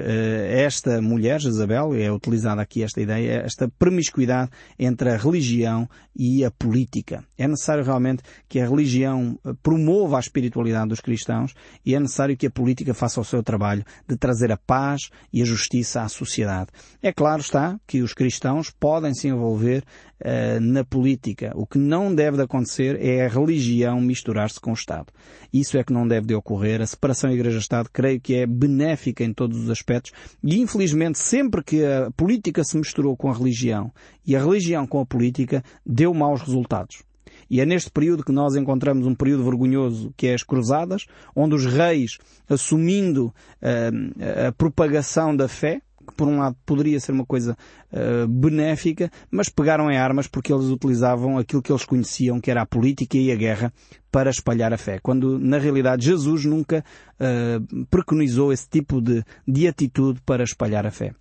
esta 0.49 0.99
mulher, 1.03 1.39
Jezabel, 1.39 1.93
é 1.93 2.11
utilizada 2.11 2.63
aqui 2.63 2.81
esta 2.81 2.99
ideia, 2.99 3.43
esta 3.45 3.69
promiscuidade 3.77 4.49
entre 4.79 5.11
a 5.11 5.17
religião 5.17 5.87
e 6.15 6.43
a 6.43 6.49
política. 6.49 7.23
É 7.37 7.47
necessário 7.47 7.83
realmente 7.83 8.23
que 8.49 8.59
a 8.59 8.67
religião 8.67 9.37
promova 9.61 10.17
a 10.17 10.19
espiritualidade 10.19 10.89
dos 10.89 10.99
cristãos 10.99 11.53
e 11.85 11.93
é 11.93 11.99
necessário 11.99 12.35
que 12.35 12.47
a 12.47 12.51
política 12.51 12.93
faça 12.93 13.21
o 13.21 13.25
seu 13.25 13.43
trabalho 13.43 13.83
de 14.07 14.17
trazer 14.17 14.51
a 14.51 14.57
paz 14.57 15.09
e 15.31 15.41
a 15.43 15.45
justiça 15.45 16.01
à 16.01 16.09
sociedade. 16.09 16.69
É 17.03 17.11
claro 17.11 17.41
está 17.41 17.79
que 17.85 18.01
os 18.01 18.13
cristãos 18.13 18.42
cristãos 18.43 18.69
podem 18.69 19.13
se 19.13 19.29
envolver 19.29 19.83
uh, 20.19 20.59
na 20.59 20.83
política. 20.83 21.53
O 21.55 21.65
que 21.65 21.77
não 21.77 22.13
deve 22.13 22.35
de 22.35 22.43
acontecer 22.43 22.99
é 23.01 23.25
a 23.25 23.29
religião 23.29 24.01
misturar-se 24.01 24.59
com 24.59 24.71
o 24.71 24.73
Estado. 24.73 25.07
Isso 25.51 25.77
é 25.77 25.83
que 25.83 25.93
não 25.93 26.05
deve 26.05 26.27
de 26.27 26.35
ocorrer. 26.35 26.81
A 26.81 26.85
separação 26.85 27.31
Igreja-Estado 27.31 27.89
creio 27.91 28.19
que 28.19 28.35
é 28.35 28.45
benéfica 28.45 29.23
em 29.23 29.33
todos 29.33 29.57
os 29.57 29.69
aspectos 29.69 30.11
e 30.43 30.59
infelizmente 30.59 31.19
sempre 31.19 31.63
que 31.63 31.85
a 31.85 32.11
política 32.11 32.65
se 32.65 32.77
misturou 32.77 33.15
com 33.15 33.29
a 33.29 33.33
religião 33.33 33.91
e 34.27 34.35
a 34.35 34.43
religião 34.43 34.85
com 34.85 34.99
a 34.99 35.05
política 35.05 35.63
deu 35.85 36.13
maus 36.13 36.41
resultados. 36.41 37.01
E 37.49 37.61
é 37.61 37.65
neste 37.65 37.91
período 37.91 38.25
que 38.25 38.31
nós 38.31 38.55
encontramos 38.55 39.07
um 39.07 39.15
período 39.15 39.43
vergonhoso 39.43 40.13
que 40.17 40.27
é 40.27 40.33
as 40.33 40.43
cruzadas, 40.43 41.05
onde 41.35 41.55
os 41.55 41.65
reis, 41.65 42.17
assumindo 42.49 43.27
uh, 43.27 44.47
a 44.47 44.51
propagação 44.51 45.35
da 45.35 45.47
fé, 45.47 45.81
que 46.03 46.13
por 46.13 46.27
um 46.27 46.39
lado 46.39 46.55
poderia 46.65 46.99
ser 46.99 47.11
uma 47.11 47.25
coisa 47.25 47.57
uh, 47.91 48.27
benéfica, 48.27 49.09
mas 49.31 49.49
pegaram 49.49 49.89
em 49.89 49.97
armas 49.97 50.27
porque 50.27 50.53
eles 50.53 50.65
utilizavam 50.65 51.37
aquilo 51.37 51.61
que 51.61 51.71
eles 51.71 51.85
conheciam, 51.85 52.39
que 52.39 52.51
era 52.51 52.61
a 52.61 52.65
política 52.65 53.17
e 53.17 53.31
a 53.31 53.35
guerra, 53.35 53.73
para 54.11 54.29
espalhar 54.29 54.73
a 54.73 54.77
fé. 54.77 54.99
Quando, 55.01 55.39
na 55.39 55.57
realidade, 55.57 56.05
Jesus 56.05 56.45
nunca 56.45 56.83
uh, 57.19 57.85
preconizou 57.87 58.53
esse 58.53 58.69
tipo 58.69 59.01
de, 59.01 59.23
de 59.47 59.67
atitude 59.67 60.21
para 60.25 60.43
espalhar 60.43 60.85
a 60.85 60.91
fé. 60.91 61.13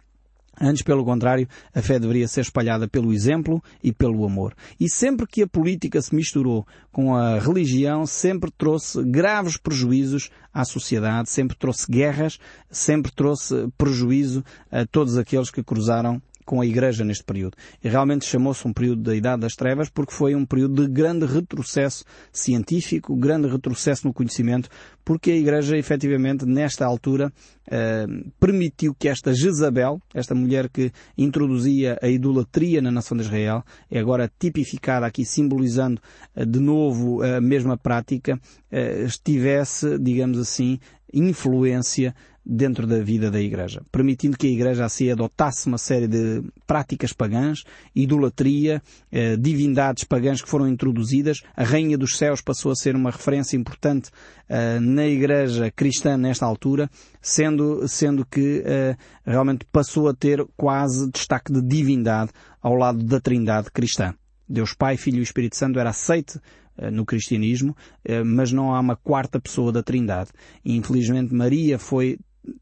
Antes, 0.65 0.83
pelo 0.83 1.05
contrário, 1.05 1.49
a 1.75 1.83
fé 1.83 1.99
deveria 1.99 2.29
ser 2.29 2.43
espalhada 2.43 2.87
pelo 2.87 3.13
exemplo 3.13 3.61
e 3.83 3.93
pelo 3.93 4.25
amor. 4.25 4.55
E 4.79 4.89
sempre 4.89 5.27
que 5.27 5.43
a 5.43 5.47
política 5.49 6.01
se 6.01 6.15
misturou 6.15 6.65
com 6.93 7.17
a 7.17 7.41
religião, 7.41 8.07
sempre 8.07 8.49
trouxe 8.49 9.03
graves 9.03 9.57
prejuízos 9.57 10.31
à 10.55 10.65
sociedade, 10.65 11.29
sempre 11.29 11.57
trouxe 11.57 11.91
guerras, 11.91 12.39
sempre 12.71 13.11
trouxe 13.11 13.67
prejuízo 13.77 14.45
a 14.71 14.87
todos 14.87 15.19
aqueles 15.19 15.51
que 15.51 15.65
cruzaram 15.65 16.23
com 16.45 16.61
a 16.61 16.67
Igreja 16.67 17.05
neste 17.05 17.25
período. 17.25 17.57
E 17.83 17.89
realmente 17.89 18.25
chamou-se 18.25 18.67
um 18.67 18.73
período 18.73 19.03
da 19.03 19.15
Idade 19.15 19.43
das 19.43 19.55
Trevas 19.55 19.89
porque 19.89 20.13
foi 20.13 20.35
um 20.35 20.45
período 20.45 20.87
de 20.87 20.93
grande 20.93 21.27
retrocesso 21.27 22.05
científico, 22.33 23.17
grande 23.17 23.49
retrocesso 23.49 24.07
no 24.07 24.13
conhecimento, 24.13 24.69
porque 25.05 25.31
a 25.31 25.37
Igreja 25.37 25.77
efetivamente 25.77 26.47
nesta 26.47 26.87
altura 26.87 27.33
eh, 27.67 28.07
permitiu 28.39 28.95
que 28.95 29.09
esta 29.09 29.35
Jezabel, 29.35 30.01
esta 30.15 30.35
mulher 30.35 30.69
que 30.69 30.93
introduzia 31.17 31.99
a 32.03 32.09
idolatria 32.09 32.81
na 32.81 32.91
nação 32.91 33.17
de 33.17 33.25
Israel, 33.25 33.65
é 33.91 33.99
agora 33.99 34.31
tipificada 34.39 35.07
aqui 35.07 35.25
simbolizando 35.25 36.01
eh, 36.35 36.45
de 36.45 36.61
novo 36.61 37.23
a 37.23 37.41
mesma 37.41 37.77
prática, 37.77 38.39
eh, 38.71 39.03
estivesse, 39.05 39.99
digamos 39.99 40.39
assim, 40.39 40.79
influência 41.13 42.15
dentro 42.45 42.87
da 42.87 43.01
vida 43.01 43.31
da 43.31 43.41
Igreja, 43.41 43.83
permitindo 43.93 44.37
que 44.37 44.47
a 44.47 44.51
Igreja 44.51 44.85
assim 44.85 45.11
adotasse 45.11 45.67
uma 45.67 45.79
série 45.79 46.09
de 46.09 46.43
práticas 46.67 47.13
pagãs, 47.13 47.63
idolatria, 47.95 48.83
eh, 49.11 49.37
divindades 49.37 50.05
pagãs 50.05 50.43
que 50.43 50.49
foram 50.49 50.69
introduzidas. 50.69 51.43
A 51.57 51.63
Rainha 51.63 51.97
dos 51.97 52.17
Céus 52.17 52.41
passou 52.41 52.73
a 52.73 52.75
ser 52.75 52.97
uma 52.97 53.11
referência 53.11 53.57
importante 53.57 54.11
eh, 54.49 54.81
na 54.81 55.07
Igreja 55.07 55.71
cristã 55.71 56.17
nesta 56.17 56.45
altura, 56.45 56.91
sendo, 57.21 57.87
sendo 57.87 58.27
que 58.27 58.63
eh, 58.65 58.97
realmente 59.25 59.65
passou 59.71 60.09
a 60.09 60.15
ter 60.15 60.45
quase 60.57 61.11
destaque 61.11 61.53
de 61.53 61.63
divindade 61.63 62.33
ao 62.61 62.75
lado 62.75 63.05
da 63.05 63.21
Trindade 63.21 63.71
cristã. 63.71 64.15
Deus 64.49 64.75
Pai, 64.75 64.97
Filho 64.97 65.21
e 65.21 65.23
Espírito 65.23 65.57
Santo 65.57 65.79
era 65.79 65.91
aceite 65.91 66.41
eh, 66.77 66.91
no 66.91 67.05
cristianismo, 67.05 67.77
eh, 68.05 68.25
mas 68.25 68.51
não 68.51 68.75
há 68.75 68.81
uma 68.81 68.97
quarta 68.97 69.41
pessoa 69.41 69.71
da 69.71 69.83
Trindade. 69.83 70.31
Infelizmente 70.65 71.35
Maria 71.35 71.79
foi 71.79 72.19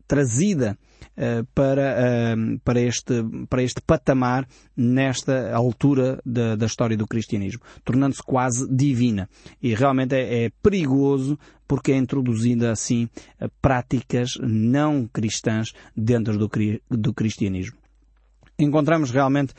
trazida 0.06 0.76
uh, 1.16 1.44
para, 1.54 1.96
uh, 1.96 2.58
para, 2.60 2.80
este, 2.80 3.22
para 3.48 3.62
este 3.62 3.80
patamar 3.80 4.46
nesta 4.76 5.54
altura 5.54 6.20
da, 6.24 6.56
da 6.56 6.66
história 6.66 6.96
do 6.96 7.06
cristianismo, 7.06 7.62
tornando-se 7.84 8.22
quase 8.22 8.68
divina. 8.70 9.28
E 9.62 9.74
realmente 9.74 10.14
é, 10.14 10.44
é 10.44 10.50
perigoso 10.62 11.38
porque 11.66 11.92
é 11.92 11.96
introduzida 11.96 12.72
assim 12.72 13.08
práticas 13.62 14.32
não 14.40 15.06
cristãs 15.06 15.72
dentro 15.96 16.36
do, 16.36 16.50
do 16.90 17.14
cristianismo 17.14 17.78
encontramos 18.58 19.10
realmente 19.10 19.54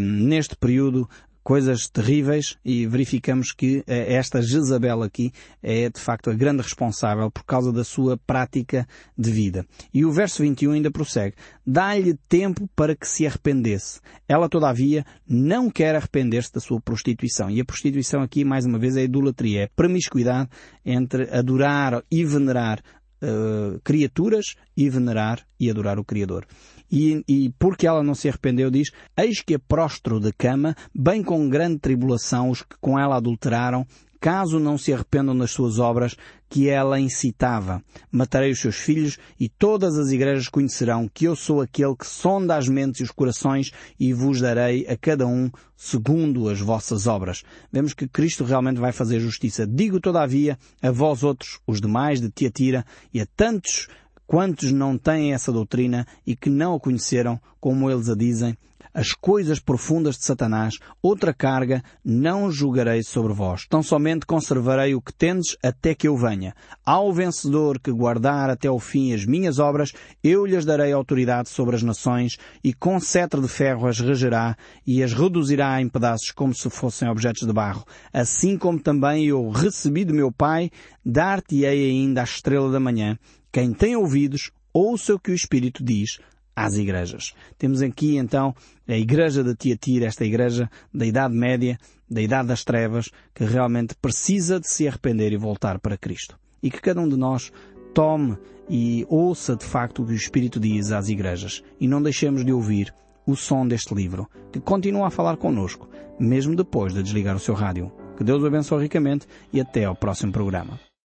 neste 0.00 0.56
período 0.56 1.06
coisas 1.42 1.88
terríveis 1.88 2.56
e 2.64 2.86
verificamos 2.86 3.52
que 3.52 3.82
eh, 3.86 4.14
esta 4.14 4.42
Jezabel 4.42 5.02
aqui 5.02 5.32
é 5.62 5.88
de 5.88 6.00
facto 6.00 6.30
a 6.30 6.34
grande 6.34 6.62
responsável 6.62 7.30
por 7.30 7.44
causa 7.44 7.72
da 7.72 7.84
sua 7.84 8.16
prática 8.16 8.86
de 9.16 9.30
vida. 9.30 9.66
E 9.92 10.04
o 10.04 10.12
verso 10.12 10.42
21 10.42 10.72
ainda 10.72 10.90
prossegue. 10.90 11.34
Dá-lhe 11.66 12.14
tempo 12.28 12.68
para 12.74 12.94
que 12.94 13.06
se 13.06 13.26
arrependesse. 13.26 14.00
Ela, 14.28 14.48
todavia, 14.48 15.04
não 15.28 15.70
quer 15.70 15.94
arrepender-se 15.94 16.52
da 16.52 16.60
sua 16.60 16.80
prostituição. 16.80 17.50
E 17.50 17.60
a 17.60 17.64
prostituição 17.64 18.22
aqui, 18.22 18.44
mais 18.44 18.66
uma 18.66 18.78
vez, 18.78 18.96
é 18.96 19.04
idolatria. 19.04 19.62
É 19.62 19.68
promiscuidade 19.68 20.48
entre 20.84 21.28
adorar 21.30 22.02
e 22.10 22.24
venerar 22.24 22.80
uh, 23.22 23.80
criaturas 23.84 24.54
e 24.76 24.88
venerar 24.88 25.46
e 25.58 25.70
adorar 25.70 25.98
o 25.98 26.04
Criador. 26.04 26.46
E, 26.90 27.22
e, 27.28 27.50
porque 27.58 27.86
ela 27.86 28.02
não 28.02 28.14
se 28.14 28.28
arrependeu, 28.28 28.70
diz, 28.70 28.90
eis 29.16 29.40
que 29.40 29.54
a 29.54 29.58
prostro 29.58 30.18
de 30.18 30.32
cama, 30.32 30.74
bem 30.94 31.22
com 31.22 31.48
grande 31.48 31.78
tribulação, 31.78 32.50
os 32.50 32.62
que 32.62 32.76
com 32.80 32.98
ela 32.98 33.16
adulteraram, 33.16 33.86
caso 34.20 34.60
não 34.60 34.76
se 34.76 34.92
arrependam 34.92 35.36
das 35.36 35.50
suas 35.50 35.78
obras 35.78 36.14
que 36.48 36.68
ela 36.68 37.00
incitava. 37.00 37.82
Matarei 38.12 38.50
os 38.50 38.60
seus 38.60 38.76
filhos 38.76 39.18
e 39.38 39.48
todas 39.48 39.96
as 39.96 40.10
igrejas 40.10 40.48
conhecerão 40.48 41.08
que 41.08 41.24
eu 41.24 41.34
sou 41.34 41.60
aquele 41.60 41.96
que 41.96 42.06
sonda 42.06 42.56
as 42.56 42.68
mentes 42.68 43.00
e 43.00 43.04
os 43.04 43.10
corações 43.10 43.72
e 43.98 44.12
vos 44.12 44.40
darei 44.40 44.86
a 44.86 44.96
cada 44.96 45.26
um 45.26 45.50
segundo 45.76 46.48
as 46.48 46.60
vossas 46.60 47.06
obras. 47.06 47.42
Vemos 47.72 47.94
que 47.94 48.06
Cristo 48.06 48.44
realmente 48.44 48.78
vai 48.78 48.92
fazer 48.92 49.18
justiça. 49.20 49.66
Digo 49.66 49.98
todavia 49.98 50.58
a 50.82 50.90
vós 50.90 51.22
outros, 51.22 51.58
os 51.66 51.80
demais 51.80 52.20
de 52.20 52.30
Tiatira 52.30 52.84
e 53.14 53.20
a 53.20 53.26
tantos 53.34 53.88
Quantos 54.30 54.70
não 54.70 54.96
têm 54.96 55.34
essa 55.34 55.50
doutrina 55.50 56.06
e 56.24 56.36
que 56.36 56.48
não 56.48 56.76
a 56.76 56.78
conheceram, 56.78 57.40
como 57.58 57.90
eles 57.90 58.08
a 58.08 58.14
dizem, 58.14 58.56
as 58.92 59.12
coisas 59.12 59.58
profundas 59.58 60.16
de 60.16 60.24
Satanás, 60.24 60.78
outra 61.02 61.32
carga 61.32 61.82
não 62.04 62.50
julgarei 62.50 63.02
sobre 63.02 63.32
vós. 63.32 63.66
Tão 63.68 63.82
somente 63.82 64.26
conservarei 64.26 64.94
o 64.94 65.00
que 65.00 65.12
tendes 65.12 65.56
até 65.62 65.94
que 65.94 66.08
eu 66.08 66.16
venha. 66.16 66.54
Ao 66.84 67.12
vencedor 67.12 67.78
que 67.78 67.92
guardar 67.92 68.50
até 68.50 68.68
ao 68.68 68.78
fim 68.78 69.12
as 69.12 69.24
minhas 69.24 69.58
obras, 69.58 69.92
eu 70.22 70.44
lhes 70.44 70.64
darei 70.64 70.92
autoridade 70.92 71.48
sobre 71.48 71.76
as 71.76 71.82
nações 71.82 72.36
e 72.62 72.72
com 72.72 72.98
cetro 73.00 73.40
de 73.40 73.48
ferro 73.48 73.86
as 73.86 74.00
regerá 74.00 74.56
e 74.86 75.02
as 75.02 75.12
reduzirá 75.12 75.80
em 75.80 75.88
pedaços 75.88 76.30
como 76.30 76.54
se 76.54 76.68
fossem 76.70 77.08
objetos 77.08 77.46
de 77.46 77.52
barro. 77.52 77.84
Assim 78.12 78.56
como 78.56 78.78
também 78.78 79.26
eu 79.26 79.48
recebi 79.50 80.04
do 80.04 80.14
meu 80.14 80.30
Pai, 80.30 80.70
dar-te-ei 81.04 81.90
ainda 81.90 82.20
a 82.20 82.24
estrela 82.24 82.70
da 82.70 82.80
manhã 82.80 83.18
quem 83.52 83.72
tem 83.72 83.96
ouvidos, 83.96 84.52
ouça 84.72 85.12
o 85.12 85.18
que 85.18 85.32
o 85.32 85.34
Espírito 85.34 85.82
diz 85.82 86.20
às 86.60 86.76
igrejas. 86.76 87.34
Temos 87.56 87.80
aqui 87.80 88.16
então 88.16 88.54
a 88.86 88.96
igreja 88.96 89.42
de 89.42 89.54
Tiatira, 89.54 90.06
esta 90.06 90.24
igreja 90.24 90.70
da 90.92 91.06
Idade 91.06 91.34
Média, 91.34 91.78
da 92.08 92.20
Idade 92.20 92.48
das 92.48 92.64
Trevas, 92.64 93.10
que 93.34 93.44
realmente 93.44 93.94
precisa 93.94 94.60
de 94.60 94.68
se 94.68 94.86
arrepender 94.86 95.32
e 95.32 95.36
voltar 95.36 95.78
para 95.78 95.96
Cristo. 95.96 96.38
E 96.62 96.70
que 96.70 96.80
cada 96.80 97.00
um 97.00 97.08
de 97.08 97.16
nós 97.16 97.50
tome 97.94 98.36
e 98.68 99.06
ouça 99.08 99.56
de 99.56 99.64
facto 99.64 100.02
o 100.02 100.06
que 100.06 100.12
o 100.12 100.14
Espírito 100.14 100.60
diz 100.60 100.92
às 100.92 101.08
igrejas 101.08 101.62
e 101.80 101.88
não 101.88 102.02
deixemos 102.02 102.44
de 102.44 102.52
ouvir 102.52 102.94
o 103.26 103.34
som 103.34 103.66
deste 103.66 103.94
livro, 103.94 104.28
que 104.52 104.60
continua 104.60 105.06
a 105.06 105.10
falar 105.10 105.36
connosco, 105.36 105.88
mesmo 106.18 106.54
depois 106.54 106.92
de 106.92 107.02
desligar 107.02 107.36
o 107.36 107.40
seu 107.40 107.54
rádio. 107.54 107.90
Que 108.16 108.24
Deus 108.24 108.42
o 108.42 108.46
abençoe 108.46 108.82
ricamente 108.82 109.26
e 109.52 109.60
até 109.60 109.84
ao 109.84 109.96
próximo 109.96 110.32
programa. 110.32 110.89